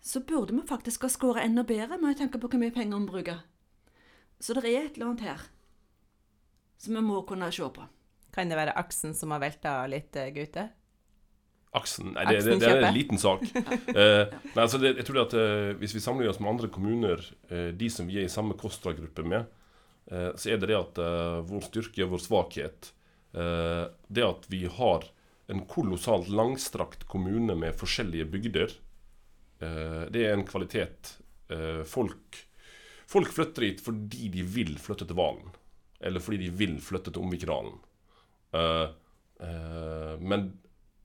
så 0.00 0.22
burde 0.24 0.56
vi 0.56 0.64
faktisk 0.64 1.04
ha 1.04 1.10
skåret 1.12 1.44
enda 1.44 1.66
bedre 1.68 1.98
med 2.00 2.14
å 2.14 2.18
tenke 2.22 2.40
på 2.40 2.48
hvor 2.48 2.62
mye 2.62 2.72
penger 2.72 3.02
vi 3.02 3.10
bruker. 3.10 3.42
Så 4.40 4.56
det 4.56 4.62
er 4.70 4.86
et 4.86 4.96
eller 4.96 5.10
annet 5.10 5.26
her 5.26 5.44
som 6.80 6.96
vi 6.96 7.04
må 7.04 7.20
kunne 7.28 7.50
se 7.52 7.68
på. 7.76 7.84
Kan 8.32 8.48
det 8.48 8.56
være 8.56 8.78
aksen 8.80 9.12
som 9.20 9.36
har 9.36 9.44
velta 9.44 9.74
litt, 9.92 10.16
eh, 10.16 10.32
Gaute? 10.32 10.64
Aksen 11.76 12.14
Nei, 12.14 12.24
det, 12.30 12.40
det, 12.46 12.56
det 12.64 12.72
er 12.72 12.86
en 12.88 12.96
liten 12.96 13.20
sak. 13.20 13.44
uh, 13.44 14.32
nei, 14.54 14.64
altså 14.64 14.80
det, 14.80 14.94
jeg 15.02 15.10
tror 15.10 15.26
at 15.26 15.36
uh, 15.36 15.76
Hvis 15.76 15.92
vi 15.92 16.00
sammenligner 16.00 16.32
oss 16.32 16.40
med 16.40 16.54
andre 16.54 16.72
kommuner, 16.72 17.20
uh, 17.52 17.68
de 17.76 17.92
som 17.92 18.08
vi 18.08 18.16
er 18.22 18.30
i 18.30 18.32
samme 18.32 18.56
KOSTRA-gruppe 18.56 19.28
med, 19.28 19.44
så 20.38 20.52
er 20.52 20.60
det 20.62 20.70
det 20.70 20.78
at 20.78 20.98
eh, 21.02 21.40
vår 21.48 21.64
styrke 21.66 22.04
og 22.04 22.12
vår 22.14 22.22
svakhet 22.22 22.90
eh, 23.34 23.84
Det 24.06 24.22
at 24.22 24.46
vi 24.52 24.60
har 24.70 25.08
en 25.46 25.62
kolossalt 25.70 26.28
langstrakt 26.28 27.06
kommune 27.10 27.54
med 27.54 27.76
forskjellige 27.78 28.26
bygder, 28.30 28.72
eh, 29.62 30.02
det 30.10 30.24
er 30.26 30.34
en 30.34 30.46
kvalitet. 30.46 31.16
Eh, 31.48 31.82
folk, 31.86 32.40
folk 33.06 33.30
flytter 33.32 33.68
hit 33.68 33.82
fordi 33.84 34.30
de 34.34 34.42
vil 34.42 34.74
flytte 34.82 35.06
til 35.06 35.18
Valen. 35.18 35.52
Eller 36.00 36.20
fordi 36.20 36.46
de 36.46 36.50
vil 36.50 36.80
flytte 36.82 37.12
til 37.12 37.22
Omvikdalen. 37.22 37.78
Eh, 38.58 38.88
eh, 39.46 40.14
men 40.18 40.50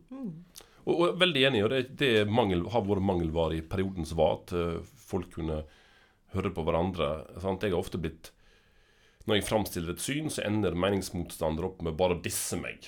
Og, 0.87 0.95
og 0.95 1.19
veldig 1.21 1.43
enig, 1.49 1.65
og 1.67 1.73
det, 1.73 1.83
det 1.99 2.13
mangel, 2.31 2.65
har 2.73 2.87
vært 2.87 3.07
mangelvare 3.07 3.59
i 3.59 3.67
perioden 3.67 4.07
som 4.07 4.21
var, 4.21 4.41
at 4.41 4.55
eh, 4.59 4.95
folk 5.07 5.33
kunne 5.39 5.61
høre 6.35 6.53
på 6.55 6.65
hverandre. 6.67 7.11
Sant? 7.43 7.67
Jeg 7.67 7.75
har 7.75 7.83
ofte 7.83 8.01
blitt 8.03 8.33
Når 9.27 9.41
jeg 9.41 9.47
framstiller 9.49 9.95
et 9.95 10.03
syn, 10.03 10.31
så 10.31 10.45
ender 10.47 10.79
meningsmotstandere 10.79 11.71
opp 11.71 11.83
med 11.83 11.99
bare 11.99 12.19
å 12.19 12.23
disse 12.23 12.59
meg. 12.59 12.87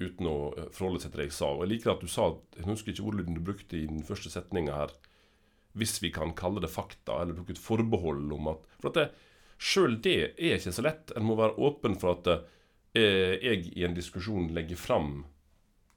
Uten 0.00 0.28
å 0.28 0.36
eh, 0.56 0.68
forholde 0.72 1.04
seg 1.04 1.12
til 1.12 1.22
det 1.22 1.28
jeg 1.30 1.38
sa. 1.38 1.52
Og 1.52 1.64
jeg 1.64 1.74
liker 1.74 1.94
at 1.94 2.04
du 2.04 2.10
sa 2.10 2.30
Jeg 2.56 2.68
husker 2.68 2.92
ikke 2.92 3.08
ordlyden 3.08 3.36
du 3.36 3.44
brukte 3.44 3.78
i 3.78 3.88
den 3.88 4.04
første 4.06 4.32
setninga 4.32 4.80
her. 4.80 4.96
Hvis 5.76 5.98
vi 6.04 6.12
kan 6.12 6.34
kalle 6.36 6.60
det 6.60 6.72
fakta, 6.72 7.22
eller 7.22 7.36
bruke 7.36 7.54
et 7.54 7.60
forbehold 7.60 8.32
om 8.36 8.50
at 8.52 8.64
For 8.80 8.92
at 8.92 8.98
det, 8.98 9.06
sjøl 9.62 10.00
det 10.04 10.18
er 10.36 10.58
ikke 10.58 10.74
så 10.76 10.84
lett. 10.84 11.12
En 11.16 11.28
må 11.28 11.36
være 11.40 11.56
åpen 11.56 11.96
for 12.00 12.16
at 12.16 12.32
eh, 12.32 12.44
jeg 13.00 13.70
i 13.72 13.84
en 13.86 13.94
diskusjon 13.96 14.50
legger 14.52 14.76
fram 14.76 15.22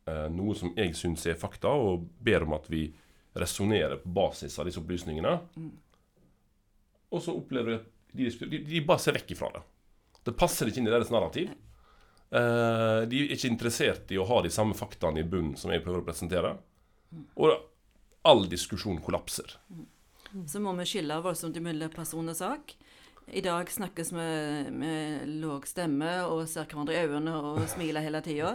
eh, 0.07 0.27
noe 0.31 0.55
som 0.57 0.71
jeg 0.77 0.95
syns 0.97 1.25
er 1.27 1.39
fakta, 1.39 1.73
og 1.73 2.05
ber 2.23 2.45
om 2.47 2.55
at 2.57 2.69
vi 2.71 2.87
resonnerer 3.35 3.99
på 4.03 4.13
basis 4.15 4.55
av 4.59 4.69
disse 4.69 4.79
opplysningene. 4.79 5.35
Og 7.11 7.23
så 7.23 7.35
opplever 7.35 7.75
jeg 7.75 7.81
at 7.81 7.91
de, 8.15 8.29
de, 8.47 8.61
de 8.69 8.83
bare 8.87 9.03
ser 9.03 9.17
vekk 9.17 9.35
ifra 9.35 9.51
det. 9.57 9.63
Det 10.25 10.33
passer 10.39 10.69
ikke 10.69 10.81
inn 10.81 10.87
i 10.89 10.93
deres 10.93 11.11
narrativ. 11.13 11.51
Eh, 12.31 13.01
de 13.09 13.21
er 13.21 13.35
ikke 13.35 13.51
interessert 13.51 14.11
i 14.15 14.19
å 14.19 14.27
ha 14.29 14.41
de 14.43 14.53
samme 14.53 14.77
faktaene 14.77 15.21
i 15.21 15.27
bunnen 15.27 15.59
som 15.59 15.73
jeg 15.73 15.83
prøver 15.83 16.01
å 16.01 16.07
presentere. 16.07 16.55
Og 17.35 17.51
all 18.25 18.47
diskusjon 18.49 19.01
kollapser. 19.05 19.57
Så 20.49 20.59
må 20.59 20.73
vi 20.79 20.87
skille 20.89 21.19
voldsomt 21.23 21.59
mellom 21.63 21.91
person 21.93 22.31
og 22.31 22.37
sak. 22.37 22.73
I 23.33 23.41
dag 23.41 23.69
snakkes 23.71 24.11
med, 24.13 24.73
med 24.73 25.29
låg 25.41 25.65
stemme 25.67 26.11
og 26.29 26.43
ser 26.49 26.67
hverandre 26.69 26.93
i 26.93 27.05
øynene 27.07 27.33
og 27.39 27.63
smiler 27.71 28.01
hele 28.05 28.21
tida. 28.21 28.51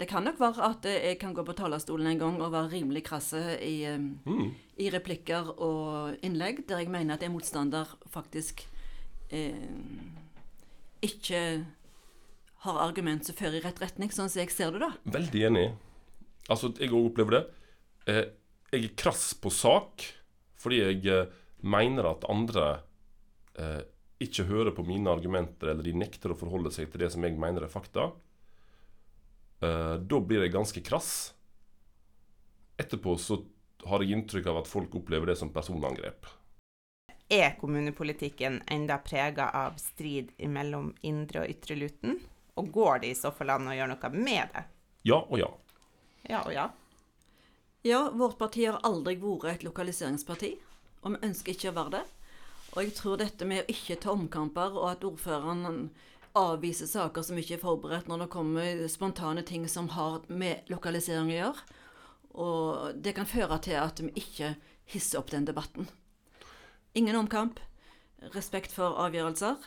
det 0.00 0.08
kan 0.08 0.24
nok 0.24 0.38
være 0.40 0.64
at 0.68 0.84
jeg 0.84 1.18
kan 1.20 1.34
gå 1.34 1.44
på 1.44 1.52
talerstolen 1.56 2.06
en 2.06 2.18
gang 2.20 2.38
og 2.42 2.52
være 2.52 2.70
rimelig 2.72 3.02
krasse 3.04 3.58
i, 3.60 3.84
Mm. 4.24 4.54
i 4.78 4.90
replikker 4.90 5.50
og 5.60 6.16
innlegg 6.22 6.66
der 6.68 6.78
jeg 6.78 6.88
mener 6.90 7.14
at 7.14 7.22
en 7.22 7.32
motstander 7.32 7.84
faktisk 8.08 8.66
eh, 9.30 9.52
ikke 11.02 11.64
har 12.64 12.78
argument 12.88 13.24
som 13.24 13.34
fører 13.34 13.56
i 13.56 13.64
rett 13.64 13.80
retning, 13.80 14.10
sånn 14.12 14.28
som 14.28 14.40
jeg 14.42 14.50
ser 14.52 14.70
det, 14.72 14.80
da. 14.80 14.90
Veldig 15.04 15.44
enig. 15.48 15.66
Altså, 16.48 16.72
jeg 16.78 16.90
òg 16.92 17.10
opplever 17.10 17.30
det. 17.38 17.44
Eh, 18.06 18.24
jeg 18.72 18.84
er 18.84 18.96
krass 18.96 19.32
på 19.34 19.50
sak 19.50 20.04
fordi 20.60 20.80
jeg 20.82 21.06
eh, 21.08 21.26
mener 21.62 22.10
at 22.10 22.26
andre 22.30 22.66
eh, 23.58 23.82
ikke 24.20 24.46
hører 24.48 24.74
på 24.76 24.84
mine 24.84 25.10
argumenter, 25.12 25.72
eller 25.72 25.86
de 25.86 25.94
nekter 25.96 26.32
å 26.32 26.38
forholde 26.38 26.72
seg 26.74 26.90
til 26.92 27.04
det 27.04 27.10
som 27.14 27.24
jeg 27.24 27.38
mener 27.40 27.64
er 27.64 27.72
fakta. 27.72 28.10
Eh, 29.60 29.94
da 30.00 30.20
blir 30.20 30.44
jeg 30.44 30.54
ganske 30.54 30.82
krass. 30.84 31.12
Etterpå 32.80 33.16
så 33.20 33.42
har 33.88 34.04
jeg 34.04 34.16
inntrykk 34.16 34.50
av 34.52 34.60
at 34.62 34.68
folk 34.68 34.94
opplever 35.00 35.32
det 35.32 35.38
som 35.40 35.52
personangrep. 35.52 36.28
Er 37.30 37.54
kommunepolitikken 37.60 38.58
enda 38.66 38.98
prega 38.98 39.50
av 39.54 39.76
strid 39.78 40.32
mellom 40.50 40.90
indre 41.06 41.44
og 41.44 41.52
ytre 41.52 41.76
Luten? 41.78 42.18
Og 42.58 42.72
går 42.74 43.04
det 43.04 43.12
i 43.12 43.18
så 43.18 43.30
fall 43.32 43.52
an 43.54 43.68
å 43.70 43.76
gjøre 43.76 43.94
noe 43.94 44.10
med 44.16 44.50
det? 44.56 44.64
Ja 45.06 45.20
og 45.22 45.38
ja. 45.38 45.48
Ja 46.28 46.42
og 46.42 46.52
ja. 46.52 46.66
Ja, 47.86 48.00
vårt 48.12 48.36
parti 48.40 48.66
har 48.66 48.80
aldri 48.84 49.14
vært 49.16 49.46
et 49.54 49.62
lokaliseringsparti, 49.64 50.50
og 51.02 51.14
vi 51.14 51.28
ønsker 51.28 51.54
ikke 51.54 51.72
å 51.72 51.76
være 51.78 51.94
det. 51.98 52.04
Og 52.70 52.84
jeg 52.84 52.94
tror 52.94 53.18
dette 53.18 53.48
med 53.48 53.64
å 53.64 53.72
ikke 53.72 53.98
ta 54.02 54.12
omkamper, 54.14 54.76
og 54.78 54.86
at 54.92 55.06
ordføreren 55.06 55.90
avviser 56.38 56.86
saker 56.86 57.24
som 57.26 57.38
ikke 57.40 57.56
er 57.56 57.62
forberedt 57.64 58.10
når 58.10 58.24
det 58.24 58.32
kommer 58.32 58.84
spontane 58.90 59.42
ting 59.46 59.66
som 59.68 59.88
har 59.96 60.20
med 60.28 60.68
lokalisering 60.70 61.32
å 61.32 61.38
gjøre, 61.38 61.64
og 62.30 63.00
det 63.02 63.16
kan 63.16 63.26
føre 63.26 63.58
til 63.64 63.80
at 63.80 63.98
vi 64.04 64.12
ikke 64.20 64.54
hisser 64.92 65.18
opp 65.18 65.32
den 65.32 65.48
debatten. 65.48 65.88
Ingen 66.94 67.18
omkamp, 67.18 67.58
respekt 68.34 68.74
for 68.74 68.98
avgjørelser, 69.02 69.58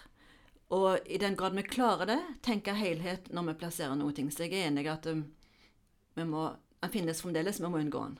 og 0.73 1.05
i 1.05 1.19
den 1.21 1.35
grad 1.37 1.55
vi 1.57 1.65
klarer 1.67 2.09
det, 2.09 2.19
tenke 2.45 2.73
helhet 2.77 3.27
når 3.33 3.51
vi 3.51 3.59
plasserer 3.61 3.99
ting. 4.15 4.31
Så 4.31 4.47
jeg 4.47 4.55
er 4.57 4.69
enig 4.71 4.87
i 4.87 4.93
at 4.93 5.05
um, 5.11 5.25
vi 6.15 6.25
må, 6.25 6.47
den 6.81 6.93
finnes 6.93 7.21
fremdeles, 7.21 7.59
vi 7.61 7.69
må 7.69 7.81
unngå 7.83 8.07
den. 8.07 8.17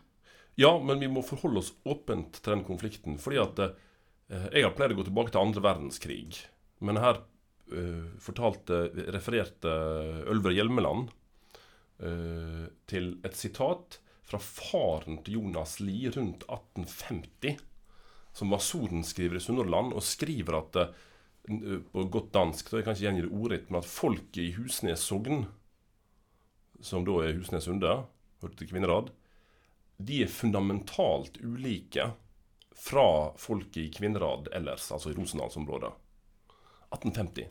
Ja, 0.59 0.75
men 0.77 1.01
vi 1.01 1.09
må 1.09 1.23
forholde 1.25 1.63
oss 1.63 1.73
åpent 1.89 2.37
til 2.39 2.55
den 2.55 2.65
konflikten. 2.67 3.17
Fordi 3.21 3.39
at 3.41 3.61
eh, 3.63 4.49
Jeg 4.53 4.67
har 4.67 4.75
pleid 4.77 4.93
å 4.93 4.99
gå 4.99 5.07
tilbake 5.09 5.33
til 5.33 5.41
andre 5.41 5.63
verdenskrig. 5.65 6.43
Men 6.83 7.01
her 7.01 7.23
eh, 7.73 8.05
fortalte, 8.21 8.85
refererte 9.15 9.73
Ølver 10.29 10.53
Hjelmeland 10.53 11.09
eh, 12.03 12.65
til 12.89 13.15
et 13.25 13.37
sitat 13.39 13.99
fra 14.23 14.39
faren 14.39 15.19
til 15.23 15.39
Jonas 15.39 15.79
Lie 15.83 16.11
rundt 16.13 16.45
1850, 16.47 17.57
som 18.33 18.53
var 18.53 18.63
sorenskriver 18.63 19.37
i 19.37 19.43
Sunnhordland, 19.43 19.93
og 19.93 20.05
skriver 20.05 20.59
at 20.61 20.79
eh, 20.83 20.93
på 21.91 22.05
godt 22.13 22.31
dansk, 22.35 22.69
så 22.69 22.79
jeg 22.79 22.87
kan 22.87 22.95
ikke 22.95 23.07
gjengi 23.07 23.25
det 23.25 23.33
ordrett, 23.33 23.67
men 23.69 23.81
at 23.81 23.89
folket 23.89 24.41
i 24.45 24.53
Husnes 24.55 25.03
sogn, 25.09 25.45
som 26.83 27.05
da 27.07 27.19
er 27.23 27.35
Husnes 27.37 27.67
Sunde, 27.67 27.91
hørte 28.43 28.67
Kvinnerad, 28.67 29.11
de 29.97 30.23
er 30.23 30.32
fundamentalt 30.32 31.38
ulike 31.43 32.12
fra 32.84 33.34
folket 33.39 33.77
i 33.86 33.91
Kvinnherad 33.93 34.49
ellers, 34.56 34.89
altså 34.91 35.12
i 35.12 35.17
Rosendalsområdet. 35.17 35.91
1850. 36.93 37.49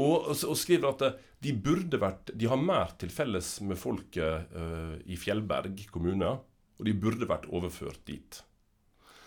Og, 0.00 0.30
og 0.32 0.56
skriver 0.58 0.90
at 0.90 1.04
eh, 1.06 1.20
de 1.44 1.52
burde 1.60 1.98
vært 2.00 2.32
De 2.34 2.48
har 2.48 2.60
mer 2.60 2.94
til 3.00 3.12
felles 3.12 3.48
med 3.68 3.78
folket 3.78 4.54
uh, 4.56 4.94
i 5.04 5.18
Fjellberg 5.20 5.82
kommune, 5.92 6.30
og 6.78 6.88
de 6.88 6.94
burde 6.96 7.28
vært 7.28 7.44
overført 7.52 8.00
dit. 8.08 8.38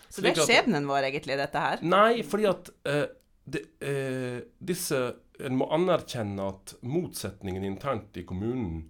Så 0.09 0.23
det 0.23 0.33
er 0.33 0.47
skjebnen 0.47 0.87
vår, 0.89 1.09
egentlig, 1.11 1.37
dette 1.37 1.61
her. 1.61 1.83
Nei, 1.85 2.23
fordi 2.25 2.47
at 2.49 2.71
uh, 2.89 3.05
de, 3.45 3.63
uh, 3.83 4.39
disse 4.57 5.01
En 5.37 5.53
må 5.59 5.67
anerkjenne 5.69 6.47
at 6.49 6.73
motsetningen 6.81 7.67
internt 7.67 8.17
i 8.17 8.23
kommunen 8.25 8.87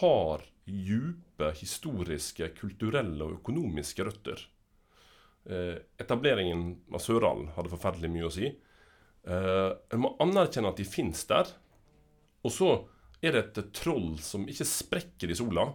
har 0.00 0.42
djupe 0.64 1.50
historiske, 1.58 2.48
kulturelle 2.58 3.26
og 3.26 3.38
økonomiske 3.40 4.06
røtter. 4.06 4.40
Eh, 5.44 5.76
etableringen 6.00 6.70
av 6.92 7.02
Søral 7.04 7.46
hadde 7.56 7.72
forferdelig 7.72 8.10
mye 8.12 8.28
å 8.28 8.32
si. 8.32 8.48
Eh, 8.48 9.70
en 9.92 10.02
må 10.02 10.14
anerkjenne 10.24 10.72
at 10.72 10.80
de 10.80 10.88
fins 10.88 11.24
der. 11.28 11.50
Og 12.44 12.52
så 12.52 12.70
er 13.24 13.36
det 13.36 13.44
et 13.44 13.72
troll 13.76 14.14
som 14.24 14.46
ikke 14.48 14.68
sprekker 14.68 15.32
i 15.32 15.38
sola. 15.38 15.68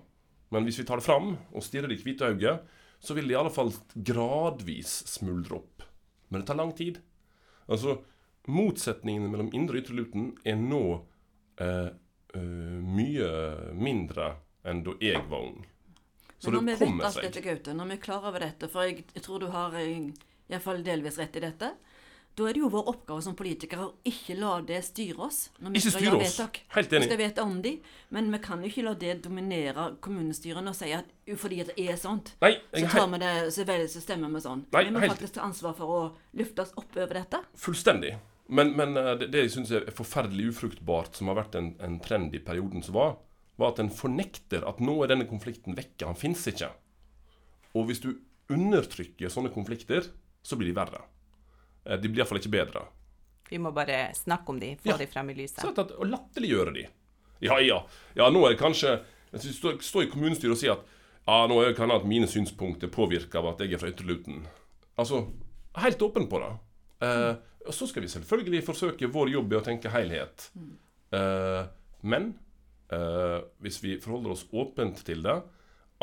Men 0.54 0.66
hvis 0.66 0.80
vi 0.82 0.88
tar 0.90 1.02
det 1.02 1.06
fram 1.06 1.36
og 1.38 1.66
stirrer 1.66 1.90
det 1.90 2.00
i 2.00 2.04
hvite 2.04 2.32
øyet, 2.34 2.66
så 3.00 3.16
vil 3.16 3.30
det 3.30 3.36
i 3.36 3.40
alle 3.40 3.54
fall 3.54 3.72
gradvis 3.94 5.00
smuldre 5.08 5.62
opp. 5.62 5.86
Men 6.30 6.42
det 6.42 6.50
tar 6.50 6.60
lang 6.60 6.74
tid. 6.78 7.00
Altså, 7.70 8.00
motsetningene 8.50 9.30
mellom 9.32 9.52
Indre 9.56 9.78
og 9.78 9.84
Ytre 9.84 9.98
Luton 9.98 10.30
er 10.48 10.58
nå 10.60 10.84
eh, 11.62 11.90
eh, 12.36 12.78
mye 12.82 13.30
mindre 13.78 14.34
enn 14.70 14.84
da 14.86 14.96
jeg 15.04 15.22
var 15.30 15.42
ung. 15.50 15.66
Så 16.40 16.52
Men 16.52 16.54
når 16.54 16.60
det 16.60 16.66
vi 16.66 16.72
vet 16.80 16.88
kommer 16.88 17.12
seg. 17.12 17.24
dette, 17.28 17.42
Gaute, 17.44 17.74
når 17.76 17.86
vi 17.92 17.94
er 17.98 18.04
klar 18.06 18.26
over 18.30 18.40
dette, 18.40 18.70
for 18.72 18.88
jeg, 18.88 19.04
jeg 19.14 19.24
tror 19.26 19.40
du 19.44 19.48
har 19.52 19.74
eh, 19.76 20.10
iallfall 20.50 20.84
delvis 20.86 21.18
rett 21.20 21.36
i 21.36 21.44
dette, 21.44 21.74
da 22.40 22.46
er 22.48 22.54
det 22.56 22.62
jo 22.62 22.70
vår 22.72 22.86
oppgave 22.88 23.20
som 23.26 23.34
politikere 23.36 23.84
å 23.84 23.90
ikke 24.08 24.38
la 24.40 24.54
det 24.64 24.78
styre 24.86 25.26
oss. 25.26 25.50
Når 25.60 25.74
vi 25.74 25.82
Ikke 25.82 25.92
styre 25.92 26.16
oss. 26.16 26.38
vedtak. 26.38 26.60
Helt 26.78 26.90
Vi 26.94 26.96
enig. 26.96 27.08
skal 27.10 27.18
vite 27.20 27.44
om 27.44 27.58
de, 27.66 27.74
men 28.16 28.30
vi 28.32 28.40
kan 28.46 28.62
jo 28.64 28.70
ikke 28.70 28.86
la 28.86 28.94
det 29.02 29.18
dominere 29.26 29.90
kommunestyrene 30.00 30.72
og 30.72 30.78
si 30.80 30.94
at 30.96 31.10
fordi 31.36 31.58
det 31.68 31.76
er 31.84 31.98
sånt, 32.00 32.32
Nei, 32.42 32.54
så 32.72 32.88
tar 32.94 33.08
vi 33.12 33.20
det, 33.26 33.34
så, 33.54 33.66
vel, 33.68 33.84
så 33.92 34.00
stemmer 34.06 34.32
vi 34.32 34.40
sånn. 34.46 34.64
Nei, 34.72 34.84
vi 34.88 34.92
må 34.96 35.00
helt- 35.04 35.12
faktisk 35.18 35.34
ta 35.36 35.42
ansvar 35.50 35.76
for 35.76 35.88
å 35.98 36.00
løfte 36.40 36.62
oss 36.64 36.72
opp 36.80 36.96
over 36.96 37.14
dette. 37.20 37.42
fullstendig. 37.58 38.16
Men, 38.48 38.72
men 38.78 38.96
eh, 38.98 39.16
det, 39.20 39.28
det 39.34 39.44
jeg 39.44 39.52
syns 39.58 39.72
er 39.76 39.92
forferdelig 39.92 40.54
ufruktbart, 40.54 41.16
som 41.20 41.28
har 41.28 41.36
vært 41.44 41.56
en, 41.60 41.76
en 41.86 42.00
trend 42.00 42.34
i 42.34 42.40
perioden 42.40 42.82
som 42.82 42.96
var, 42.96 43.18
var 43.60 43.74
at 43.74 43.80
en 43.84 43.92
fornekter 43.92 44.64
at 44.68 44.80
nå 44.84 44.96
er 45.04 45.12
denne 45.12 45.28
konflikten 45.30 45.76
vekke. 45.78 46.06
Han 46.08 46.16
fins 46.18 46.46
ikke. 46.52 46.70
Og 47.76 47.86
hvis 47.90 48.00
du 48.04 48.14
undertrykker 48.50 49.30
sånne 49.32 49.52
konflikter, 49.54 50.08
så 50.42 50.58
blir 50.58 50.72
de 50.72 50.78
verre. 50.80 51.02
Eh, 51.86 51.98
De 52.00 52.08
blir 52.10 52.24
iallfall 52.24 52.40
ikke 52.42 52.54
bedre. 52.56 52.86
Vi 53.50 53.58
må 53.62 53.72
bare 53.74 54.12
snakke 54.14 54.50
om 54.54 54.60
de, 54.62 54.76
få 54.78 54.92
Ja. 54.94 54.98
de 54.98 55.08
frem 55.10 55.30
i 55.32 55.34
lyset. 55.34 55.62
Så 55.62 55.72
at, 55.74 55.92
og 55.92 56.06
latterliggjøre 56.08 56.74
de. 56.74 56.88
Ja, 57.42 57.58
ja. 57.60 57.84
Ja, 58.16 58.30
nå 58.30 58.46
er 58.46 58.54
det 58.56 58.60
kanskje 58.60 59.00
Hvis 59.32 59.44
du 59.62 59.78
står, 59.82 60.04
i 60.04 60.10
kommunestyret 60.10 60.52
og 60.56 60.58
sier 60.58 60.72
at 60.74 60.86
ja, 61.28 61.46
nå 61.48 61.60
kan 61.78 61.92
at 61.94 62.06
mine 62.10 62.26
synspunkter 62.26 62.90
påvirker 62.90 63.38
av 63.38 63.52
at 63.52 63.60
jeg 63.62 63.74
er 63.76 63.78
fra 63.78 63.90
Ytre 63.92 64.08
Luton. 64.08 64.40
Altså, 64.98 65.20
helt 65.78 66.02
åpen 66.02 66.26
på 66.28 66.40
det. 66.42 66.50
Eh, 67.06 67.36
så 67.70 67.86
skal 67.88 68.02
vi 68.02 68.10
selvfølgelig 68.10 68.64
forsøke 68.66 69.06
vår 69.14 69.30
jobb 69.36 69.54
i 69.54 69.60
å 69.60 69.62
tenke 69.62 69.92
helhet. 69.94 70.50
Eh, 71.14 71.68
men 72.02 72.32
eh, 72.96 73.40
hvis 73.64 73.80
vi 73.84 73.98
forholder 74.02 74.36
oss 74.36 74.46
åpent 74.52 75.04
til 75.08 75.24
det, 75.26 75.38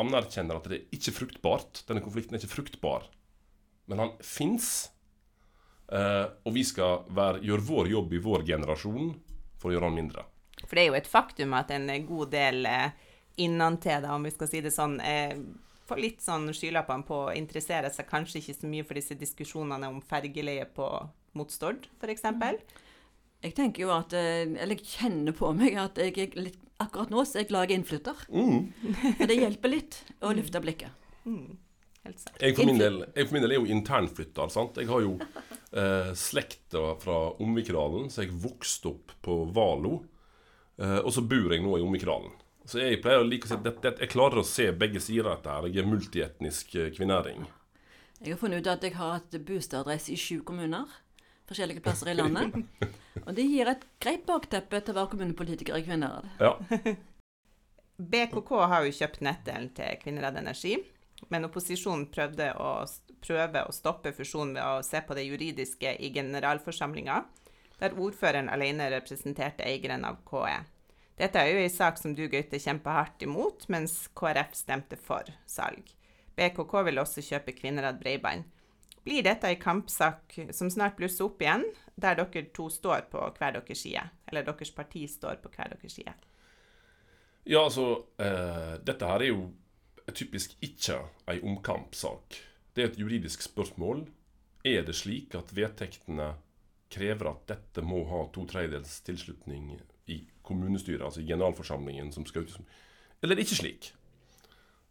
anerkjenner 0.01 0.59
at 0.59 0.68
det 0.68 0.77
er 0.77 0.96
ikke 0.96 1.14
fruktbart 1.16 1.81
Denne 1.88 2.03
konflikten 2.05 2.37
er 2.37 2.42
ikke 2.42 2.53
fruktbar, 2.59 3.07
men 3.88 4.03
han 4.03 4.14
fins. 4.20 4.90
Eh, 5.88 6.25
og 6.44 6.55
vi 6.57 6.64
skal 6.66 7.07
være, 7.14 7.44
gjøre 7.46 7.66
vår 7.68 7.92
jobb 7.94 8.16
i 8.16 8.22
vår 8.22 8.46
generasjon 8.49 9.12
for 9.61 9.70
å 9.70 9.77
gjøre 9.77 9.90
han 9.90 10.01
mindre. 10.01 10.27
For 10.64 10.75
det 10.75 10.83
er 10.83 10.90
jo 10.90 10.99
et 10.99 11.11
faktum 11.11 11.55
at 11.57 11.70
en 11.75 11.87
god 12.09 12.33
del 12.33 12.66
eh, 12.66 12.90
innantil, 13.42 14.03
da, 14.03 14.16
om 14.16 14.27
vi 14.27 14.33
skal 14.35 14.51
si 14.51 14.62
det 14.64 14.72
sånn, 14.75 14.99
eh, 15.05 15.37
får 15.87 16.03
litt 16.03 16.25
sånn 16.25 16.49
skylappene 16.57 17.07
på 17.07 17.20
å 17.29 17.35
interessere 17.37 17.92
seg 17.94 18.09
kanskje 18.11 18.40
ikke 18.40 18.57
så 18.59 18.70
mye 18.72 18.87
for 18.87 18.99
disse 18.99 19.18
diskusjonene 19.18 19.90
om 19.92 20.03
fergeleie 20.03 20.66
på 20.75 20.88
mot 21.37 21.53
Stord, 21.53 21.87
f.eks. 22.01 22.25
Jeg 23.44 23.53
tenker 23.55 23.85
jo 23.85 23.92
at, 23.94 24.14
eh, 24.16 24.46
eller 24.49 24.79
jeg 24.79 24.96
kjenner 24.96 25.37
på 25.37 25.53
meg 25.55 25.77
at 25.79 26.01
jeg 26.01 26.16
er 26.25 26.38
litt, 26.49 26.62
akkurat 26.82 27.12
nå 27.12 27.24
så 27.24 27.38
er 27.38 27.44
jeg 27.44 27.50
glad 27.52 27.66
jeg 27.66 27.74
er 27.74 27.80
innflytter. 27.80 28.24
For 29.18 29.30
det 29.30 29.38
hjelper 29.38 29.72
litt 29.72 30.00
å 30.24 30.32
løfte 30.36 30.62
blikket. 30.64 31.06
Mm, 31.26 31.56
helt 32.06 32.22
sant. 32.22 32.40
Jeg 32.42 32.56
for 32.56 32.68
min 32.68 32.80
del, 32.80 33.00
jeg 33.16 33.28
for 33.28 33.36
min 33.36 33.46
del 33.46 33.56
er 33.56 33.60
jo 33.60 33.70
internflytter. 33.76 34.52
sant? 34.54 34.80
Jeg 34.80 34.90
har 34.90 35.04
jo 35.04 35.16
eh, 35.18 36.10
slekta 36.16 36.84
fra 37.02 37.20
Omvikralen, 37.42 38.10
så 38.12 38.24
jeg 38.24 38.34
vokste 38.44 38.92
opp 38.92 39.16
på 39.26 39.40
Valo. 39.56 40.00
Eh, 40.78 40.98
og 41.00 41.12
så 41.14 41.24
bor 41.26 41.54
jeg 41.54 41.64
nå 41.64 41.78
i 41.78 41.84
Omvikralen. 41.84 42.34
Så 42.66 42.80
jeg 42.82 42.98
pleier 43.02 43.22
å 43.22 43.26
like 43.26 43.46
å 43.46 43.50
si 43.50 43.56
at 43.56 44.00
jeg 44.02 44.10
klarer 44.10 44.42
å 44.42 44.46
se 44.46 44.72
begge 44.74 45.00
sider 45.02 45.28
av 45.30 45.36
dette. 45.38 45.54
her. 45.54 45.68
Jeg 45.70 45.84
er 45.84 45.90
multietnisk 45.90 46.74
eh, 46.74 46.92
kvinnæring. 46.94 47.46
Jeg 48.20 48.32
har 48.32 48.40
funnet 48.40 48.64
ut 48.64 48.70
at 48.72 48.84
jeg 48.86 48.96
har 48.96 49.18
hatt 49.18 49.36
bostadadresse 49.46 50.14
i 50.14 50.18
sju 50.18 50.40
kommuner. 50.46 50.88
Forskjellige 51.46 51.82
plasser 51.85 52.11
i 52.11 52.16
landet. 52.16 52.56
Og 53.22 53.35
det 53.37 53.46
gir 53.46 53.70
et 53.70 53.85
greit 54.02 54.26
bakteppe 54.26 54.80
til 54.80 54.94
å 54.94 54.98
være 55.00 55.12
kommunepolitiker 55.14 55.78
i 55.78 55.85
Kvinnherad. 55.87 56.26
Ja. 56.42 56.56
BKK 57.96 58.52
har 58.68 58.85
jo 58.85 58.92
kjøpt 58.92 59.22
nettdelen 59.24 59.70
til 59.76 59.96
Kvinnherad 60.02 60.37
Energi, 60.37 60.74
men 61.32 61.46
opposisjonen 61.48 62.09
prøvde 62.12 62.50
å, 62.61 62.70
prøve 63.24 63.62
å 63.64 63.72
stoppe 63.72 64.12
fusjonen 64.12 64.56
ved 64.59 64.64
å 64.66 64.85
se 64.85 65.00
på 65.00 65.16
det 65.16 65.24
juridiske 65.24 65.94
i 65.96 66.11
generalforsamlinga, 66.12 67.22
der 67.80 67.96
ordføreren 67.96 68.50
alene 68.52 68.90
representerte 68.92 69.64
eieren 69.64 70.04
av 70.09 70.20
KE. 70.28 70.59
Dette 71.16 71.40
er 71.40 71.54
jo 71.54 71.62
en 71.62 71.72
sak 71.72 71.96
som 72.00 72.12
du, 72.16 72.26
Gaute, 72.28 72.61
kjempa 72.61 72.98
hardt 72.98 73.24
imot, 73.24 73.64
mens 73.72 74.02
KrF 74.18 74.52
stemte 74.59 74.98
for 75.00 75.28
salg. 75.48 75.94
BKK 76.37 76.74
vil 76.90 77.00
også 77.00 77.24
kjøpe 77.24 77.54
Kvinnherad 77.56 77.96
Breiband. 78.02 78.44
Blir 79.06 79.22
dette 79.22 79.46
en 79.46 79.60
kampsak 79.62 80.34
som 80.50 80.70
snart 80.72 80.96
blusser 80.98 81.28
opp 81.28 81.42
igjen, 81.44 81.62
der 81.94 82.18
dere 82.18 82.48
to 82.54 82.66
står 82.72 83.06
på 83.12 83.20
hver 83.36 83.54
deres 83.54 83.84
side? 83.84 84.02
Eller 84.26 84.46
deres 84.48 84.72
parti 84.74 85.04
står 85.06 85.38
på 85.44 85.52
hver 85.54 85.70
deres 85.76 85.94
side? 85.94 86.14
Ja, 87.46 87.62
altså 87.62 87.86
eh, 88.18 88.74
Dette 88.82 89.06
her 89.06 89.22
er 89.22 89.30
jo 89.30 89.44
typisk 90.10 90.56
ikke 90.62 90.98
ei 91.30 91.38
omkampsak. 91.38 92.40
Det 92.74 92.82
er 92.82 92.90
et 92.90 92.98
juridisk 92.98 93.46
spørsmål. 93.46 94.02
Er 94.66 94.82
det 94.82 94.96
slik 94.98 95.38
at 95.38 95.54
vedtektene 95.54 96.32
krever 96.90 97.30
at 97.30 97.46
dette 97.50 97.86
må 97.86 98.02
ha 98.10 98.24
to 98.34 98.42
tredjedels 98.50 99.00
tilslutning 99.06 99.70
i 100.10 100.20
kommunestyret, 100.46 101.04
altså 101.06 101.22
i 101.22 101.30
generalforsamlingen 101.30 102.12
som 102.14 102.26
skal 102.26 102.42
ut 102.42 102.58
Eller 103.22 103.34
er 103.34 103.38
det 103.38 103.46
ikke 103.46 103.62
slik? 103.62 103.92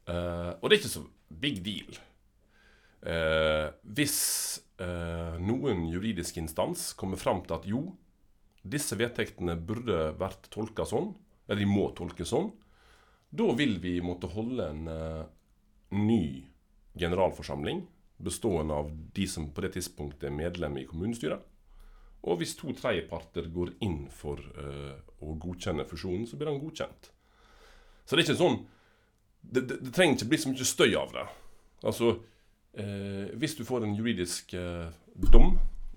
Eh, 0.08 0.52
og 0.56 0.70
det 0.70 0.78
er 0.78 0.82
ikke 0.84 0.96
så 0.96 1.08
big 1.42 1.60
deal. 1.66 2.00
Eh, 3.06 3.68
hvis 3.96 4.18
eh, 4.82 5.38
noen 5.38 5.86
juridisk 5.92 6.40
instans 6.42 6.90
kommer 6.98 7.22
fram 7.22 7.44
til 7.46 7.58
at 7.58 7.68
jo, 7.70 7.84
disse 8.66 8.98
vedtektene 8.98 9.54
burde 9.62 10.16
vært 10.18 10.50
tolka 10.54 10.88
sånn, 10.90 11.12
eller 11.46 11.62
de 11.62 11.70
må 11.70 11.92
tolkes 11.98 12.32
sånn, 12.34 12.50
da 13.36 13.52
vil 13.58 13.78
vi 13.84 14.00
måtte 14.02 14.32
holde 14.34 14.70
en 14.72 14.90
eh, 14.90 15.24
ny 15.94 16.26
generalforsamling 16.98 17.84
bestående 18.18 18.74
av 18.74 18.92
de 19.14 19.28
som 19.28 19.50
på 19.52 19.66
det 19.66 19.76
tidspunktet 19.76 20.30
er 20.30 20.36
medlem 20.36 20.80
i 20.80 20.86
kommunestyret. 20.88 21.44
Og 22.26 22.40
hvis 22.40 22.56
to 22.58 22.74
tredjeparter 22.74 23.52
går 23.54 23.76
inn 23.86 24.06
for 24.10 24.40
eh, 24.42 24.96
å 25.22 25.36
godkjenne 25.42 25.86
fusjonen, 25.86 26.26
så 26.26 26.40
blir 26.40 26.50
den 26.50 26.64
godkjent. 26.64 27.12
Så 28.06 28.16
det 28.16 28.24
er 28.24 28.28
ikke 28.28 28.42
sånn 28.42 28.64
Det, 29.46 29.62
det, 29.62 29.76
det 29.86 29.92
trenger 29.94 30.16
ikke 30.16 30.30
bli 30.32 30.38
så 30.42 30.50
mye 30.50 30.66
støy 30.66 30.96
av 30.98 31.12
det. 31.14 31.24
Altså, 31.86 32.16
eh, 32.78 33.32
hvis 33.40 33.56
du 33.58 33.64
får 33.68 33.86
en 33.86 33.96
juridisk 33.96 34.54
eh, 34.58 34.88
dom 35.32 35.56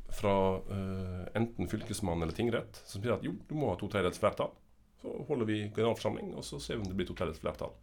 fra 0.09 0.35
eh, 0.57 1.25
enten 1.39 1.69
fylkesmann 1.69 2.23
eller 2.23 2.37
tingrett 2.37 2.81
som 2.87 3.03
sier 3.03 3.17
at 3.19 3.27
jo, 3.27 3.35
du 3.49 3.55
må 3.59 3.73
ha 3.73 3.77
to 3.79 3.91
tredjedels 3.91 4.21
flertall, 4.21 4.55
så 5.03 5.13
holder 5.29 5.49
vi 5.49 5.59
generalforsamling, 5.67 6.33
og 6.35 6.47
så 6.47 6.61
ser 6.63 6.79
vi 6.79 6.87
om 6.87 6.91
det 6.91 6.97
blir 6.99 7.09
to 7.09 7.17
tredjedels 7.19 7.43
flertall. 7.43 7.75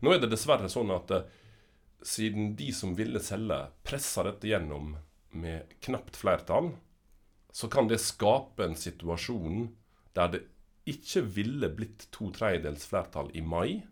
Nå 0.00 0.14
er 0.14 0.22
det 0.22 0.30
dessverre 0.32 0.70
sånn 0.72 0.90
at 0.94 1.12
eh, 1.14 1.26
siden 2.06 2.54
de 2.58 2.70
som 2.74 2.94
ville 2.98 3.20
selge, 3.22 3.58
pressa 3.86 4.24
dette 4.26 4.48
gjennom 4.50 4.94
med 5.38 5.78
knapt 5.84 6.16
flertall, 6.16 6.72
så 7.52 7.68
kan 7.68 7.88
det 7.90 8.00
skape 8.02 8.64
en 8.64 8.76
situasjon 8.78 9.68
der 10.16 10.32
det 10.34 10.42
ikke 10.88 11.24
ville 11.36 11.68
blitt 11.74 12.06
to 12.14 12.30
tredjedels 12.32 12.86
flertall 12.88 13.30
i 13.36 13.42
mai, 13.44 13.82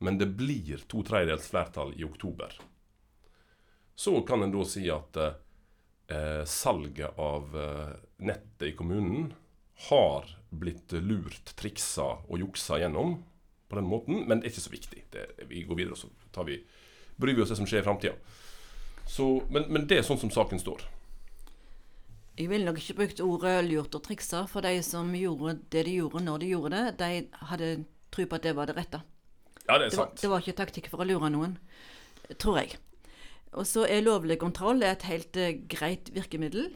men 0.00 0.18
det 0.18 0.30
blir 0.38 0.80
to 0.90 1.04
tredjedels 1.06 1.50
flertall 1.52 1.92
i 1.96 2.06
oktober. 2.06 2.56
Så 4.00 4.14
kan 4.24 4.40
en 4.42 4.52
da 4.54 4.64
si 4.64 4.86
at 4.88 5.18
eh, 5.20 6.44
salget 6.48 7.18
av 7.20 7.52
eh, 7.52 7.90
nettet 8.24 8.70
i 8.70 8.76
kommunen 8.78 9.34
har 9.90 10.30
blitt 10.48 10.94
lurt, 11.04 11.52
triksa 11.60 12.06
og 12.24 12.40
juksa 12.40 12.78
gjennom 12.80 13.18
på 13.68 13.76
den 13.76 13.90
måten, 13.90 14.22
men 14.24 14.40
det 14.40 14.48
er 14.48 14.54
ikke 14.54 14.64
så 14.64 14.72
viktig. 14.72 15.04
Det, 15.12 15.26
vi 15.52 15.66
går 15.68 15.82
videre, 15.82 15.98
og 15.98 16.00
så 16.00 16.32
tar 16.32 16.48
vi, 16.48 16.56
bryr 17.20 17.36
vi 17.36 17.44
oss 17.44 17.52
det 17.52 17.60
som 17.60 17.68
skjer 17.68 17.84
i 17.84 17.86
framtida. 17.90 18.16
Men, 19.52 19.68
men 19.68 19.84
det 19.84 20.00
er 20.00 20.08
sånn 20.08 20.24
som 20.24 20.32
saken 20.32 20.64
står. 20.64 20.88
Jeg 22.40 22.48
ville 22.48 22.72
nok 22.72 22.80
ikke 22.80 22.98
brukt 23.02 23.20
ordet 23.20 23.56
lurt 23.68 24.00
og 24.00 24.04
triksa, 24.08 24.46
for 24.48 24.64
de 24.64 24.80
som 24.86 25.12
gjorde 25.12 25.58
det 25.76 25.84
de 25.92 25.98
gjorde 26.00 26.24
når 26.24 26.40
de 26.40 26.52
gjorde 26.54 26.76
det, 26.76 26.98
de 27.04 27.46
hadde 27.52 27.74
tro 28.16 28.24
på 28.26 28.40
at 28.40 28.48
det 28.48 28.56
var 28.56 28.72
det 28.72 28.80
rette. 28.80 29.04
Ja, 29.66 29.76
det 29.76 29.90
er 29.90 29.90
Det 29.90 29.98
var, 30.00 30.06
sant. 30.08 30.22
det 30.24 30.30
var 30.32 30.40
ikke 30.40 30.60
taktikk 30.64 30.88
for 30.88 31.04
å 31.04 31.12
lure 31.12 31.28
noen, 31.28 31.60
tror 32.40 32.64
jeg. 32.64 32.80
Og 33.52 33.66
så 33.66 33.86
er 33.88 34.04
lovlig 34.04 34.38
kontroll 34.38 34.82
et 34.86 35.06
helt 35.08 35.36
eh, 35.36 35.58
greit 35.70 36.12
virkemiddel. 36.14 36.70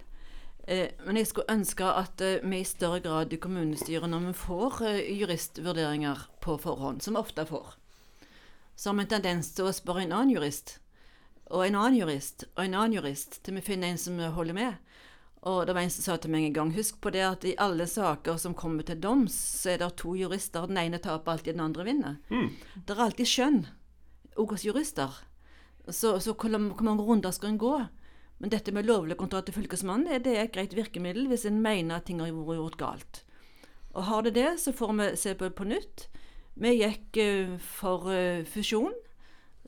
Eh, 0.66 0.90
men 1.06 1.20
jeg 1.20 1.30
skulle 1.30 1.54
ønske 1.54 1.87
at 1.87 2.22
eh, 2.24 2.42
vi 2.42 2.62
i 2.62 2.66
større 2.66 3.00
grad 3.04 3.32
i 3.32 3.38
kommunestyret, 3.38 4.08
når 4.10 4.28
vi 4.28 4.32
får 4.38 4.80
juristvurderinger 5.20 6.28
på 6.42 6.56
forhånd, 6.58 7.02
som 7.02 7.14
vi 7.14 7.22
ofte 7.22 7.46
får, 7.46 7.76
så 8.74 8.90
har 8.90 8.98
vi 8.98 9.04
en 9.06 9.12
tendens 9.12 9.52
til 9.54 9.68
å 9.68 9.76
spørre 9.76 10.02
en 10.02 10.16
annen 10.16 10.34
jurist, 10.34 10.78
og 11.52 11.62
en 11.66 11.76
annen 11.78 12.00
jurist, 12.00 12.48
og 12.56 12.64
en 12.64 12.74
annen 12.74 12.96
jurist, 12.96 13.38
til 13.44 13.54
vi 13.54 13.62
finner 13.62 13.92
en 13.92 14.00
som 14.00 14.18
holder 14.18 14.56
med. 14.56 14.80
Og 15.44 15.66
det 15.68 15.74
var 15.76 15.84
en 15.84 15.92
som 15.92 16.06
sa 16.06 16.16
til 16.16 16.32
meg 16.32 16.46
en 16.46 16.54
gang 16.56 16.70
Husk 16.72 17.02
på 17.04 17.10
det 17.12 17.20
at 17.20 17.42
i 17.44 17.52
alle 17.60 17.84
saker 17.84 18.38
som 18.40 18.56
kommer 18.56 18.87
til 18.88 18.96
doms, 18.96 19.34
så 19.37 19.74
er 19.74 19.82
det 19.82 19.90
to 20.00 20.14
jurister. 20.16 20.64
Den 20.66 20.80
ene 20.80 20.98
taper 21.04 21.34
alltid, 21.34 21.52
den 21.52 21.66
andre 21.66 21.84
vinner. 21.84 22.16
Det 22.74 22.96
er 22.96 23.02
alltid 23.04 23.28
skjønn, 23.28 23.58
òg 24.40 24.56
hos 24.56 24.64
jurister. 24.64 25.20
Så, 25.90 26.16
så 26.20 26.33
hvor, 26.33 26.49
mange 26.57 27.05
runder 27.05 27.35
skal 27.35 27.53
en 27.53 27.61
gå? 27.61 27.75
Men 28.40 28.51
dette 28.51 28.73
med 28.75 28.88
lovlig 28.88 29.16
kontrakt 29.20 29.49
til 29.49 29.57
Fylkesmannen 29.59 30.09
det, 30.09 30.25
det 30.27 30.35
er 30.37 30.47
et 30.47 30.55
greit 30.55 30.75
virkemiddel 30.77 31.29
hvis 31.31 31.47
en 31.49 31.61
mener 31.62 31.99
at 31.99 32.09
ting 32.09 32.20
har 32.20 32.33
vært 32.35 32.61
gjort 32.61 32.81
galt. 32.81 33.23
Og 33.94 34.07
har 34.09 34.25
det 34.27 34.35
det, 34.35 34.49
så 34.61 34.75
får 34.75 34.94
vi 34.99 35.09
se 35.20 35.35
på 35.38 35.47
det 35.47 35.55
på 35.55 35.66
nytt. 35.70 36.09
Vi 36.59 36.73
gikk 36.77 37.18
uh, 37.20 37.57
for 37.62 38.09
uh, 38.11 38.42
fusjon. 38.47 38.94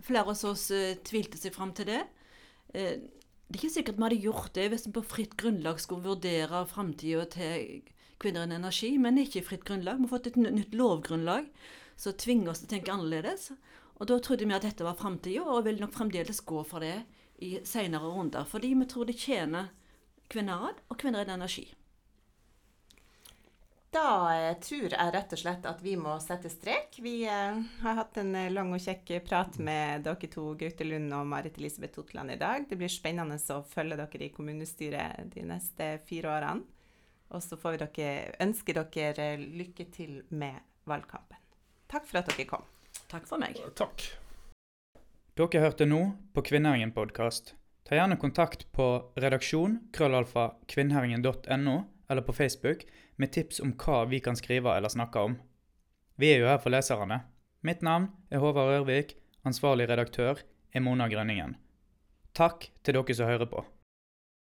Flere 0.03 0.27
av 0.27 0.33
oss 0.35 0.69
uh, 0.75 0.97
tvilte 1.07 1.39
seg 1.39 1.55
fram 1.55 1.73
til 1.77 1.91
det. 1.93 2.03
Det 2.77 2.83
er 2.83 3.61
ikke 3.61 3.71
sikkert 3.73 3.97
vi 3.97 4.05
hadde 4.05 4.25
gjort 4.25 4.51
det 4.59 4.67
hvis 4.73 4.89
vi 4.89 4.93
på 4.97 5.05
fritt 5.07 5.37
grunnlag 5.39 5.79
skulle 5.81 6.05
vurdere 6.05 6.65
framtida 6.69 7.23
til 7.33 7.85
Kvinner 8.21 8.47
innen 8.47 8.63
energi, 8.63 8.91
men 8.99 9.21
ikke 9.21 9.45
fritt 9.45 9.65
grunnlag. 9.69 10.01
Vi 10.01 10.09
har 10.09 10.13
fått 10.15 10.31
et 10.31 10.39
nytt 10.41 10.75
lovgrunnlag 10.77 11.49
som 12.01 12.17
tvinger 12.17 12.53
oss 12.53 12.63
til 12.63 12.69
å 12.69 12.73
tenke 12.75 12.95
annerledes. 12.95 13.51
Og 13.97 14.09
da 14.11 14.19
trodde 14.21 14.45
vi 14.45 14.55
at 14.57 14.67
dette 14.67 14.85
var 14.85 14.99
framtida, 14.99 15.45
og 15.45 15.65
vil 15.65 15.81
nok 15.81 15.95
fremdeles 15.97 16.43
gå 16.45 16.61
for 16.69 16.85
det 16.85 16.99
i 17.45 17.57
senere 17.65 18.13
runder. 18.13 18.45
Fordi 18.49 18.75
vi 18.75 18.89
tror 18.89 19.09
det 19.09 19.19
tjener 19.21 19.73
kvinnerad 20.29 20.83
og 20.89 21.01
kvinner 21.01 21.25
innen 21.25 21.41
energi. 21.41 21.67
Da 23.97 24.09
eh, 24.35 24.55
tror 24.61 24.93
jeg 24.93 25.13
rett 25.15 25.33
og 25.33 25.41
slett 25.41 25.67
at 25.69 25.81
vi 25.85 25.95
må 25.97 26.17
sette 26.21 26.51
strek. 26.53 26.99
Vi 27.01 27.23
eh, 27.25 27.61
har 27.81 27.99
hatt 28.01 28.19
en 28.21 28.35
eh, 28.37 28.51
lang 28.53 28.75
og 28.77 28.83
kjekk 28.83 29.15
prat 29.25 29.57
med 29.63 30.05
dere 30.05 30.29
to, 30.33 30.51
Gaute 30.59 30.85
Lund 30.85 31.15
og 31.17 31.25
Marit 31.31 31.57
Elisabeth 31.57 31.97
Totland 31.97 32.35
i 32.35 32.39
dag. 32.41 32.67
Det 32.69 32.77
blir 32.77 32.93
spennende 32.93 33.39
å 33.55 33.63
følge 33.71 33.97
dere 34.03 34.27
i 34.27 34.33
kommunestyret 34.35 35.33
de 35.33 35.47
neste 35.49 35.95
fire 36.09 36.35
årene. 36.35 36.67
Og 37.35 37.43
så 37.43 37.57
får 37.59 37.75
vi 37.75 37.83
dere, 37.87 38.37
ønske 38.45 38.77
dere 38.77 39.33
lykke 39.41 39.89
til 39.95 40.21
med 40.29 40.61
valgkampen. 40.87 41.41
Takk 41.91 42.05
for 42.07 42.21
at 42.21 42.29
dere 42.35 42.51
kom. 42.51 42.76
Takk 43.07 43.29
for 43.29 43.39
meg. 43.39 43.59
Takk. 43.79 44.03
Dere 45.39 45.61
hørte 45.63 45.87
nå 45.87 46.01
på 46.35 46.43
Kvinnherringen 46.49 46.91
podkast. 46.97 47.53
Ta 47.87 47.95
gjerne 47.95 48.17
kontakt 48.19 48.65
på 48.75 48.87
redaksjon 49.15 49.77
krøllalfa 49.95 50.49
kvinnherringen.no 50.67 51.77
eller 52.11 52.27
på 52.27 52.35
Facebook 52.35 52.83
med 53.17 53.31
tips 53.37 53.61
om 53.63 53.77
hva 53.79 54.01
vi 54.11 54.19
kan 54.25 54.39
skrive 54.39 54.75
eller 54.75 54.91
snakke 54.91 55.23
om. 55.23 55.39
Vi 56.19 56.33
er 56.33 56.43
jo 56.43 56.51
her 56.51 56.59
for 56.59 56.75
leserne. 56.75 57.21
Mitt 57.63 57.85
navn 57.87 58.11
er 58.31 58.43
Håvard 58.43 58.75
Ørvik, 58.81 59.15
ansvarlig 59.47 59.87
redaktør 59.91 60.43
er 60.75 60.83
Mona 60.83 61.07
Grønningen. 61.13 61.55
Takk 62.35 62.71
til 62.83 62.99
dere 62.99 63.15
som 63.15 63.31
hører 63.31 63.47
på. 63.47 63.63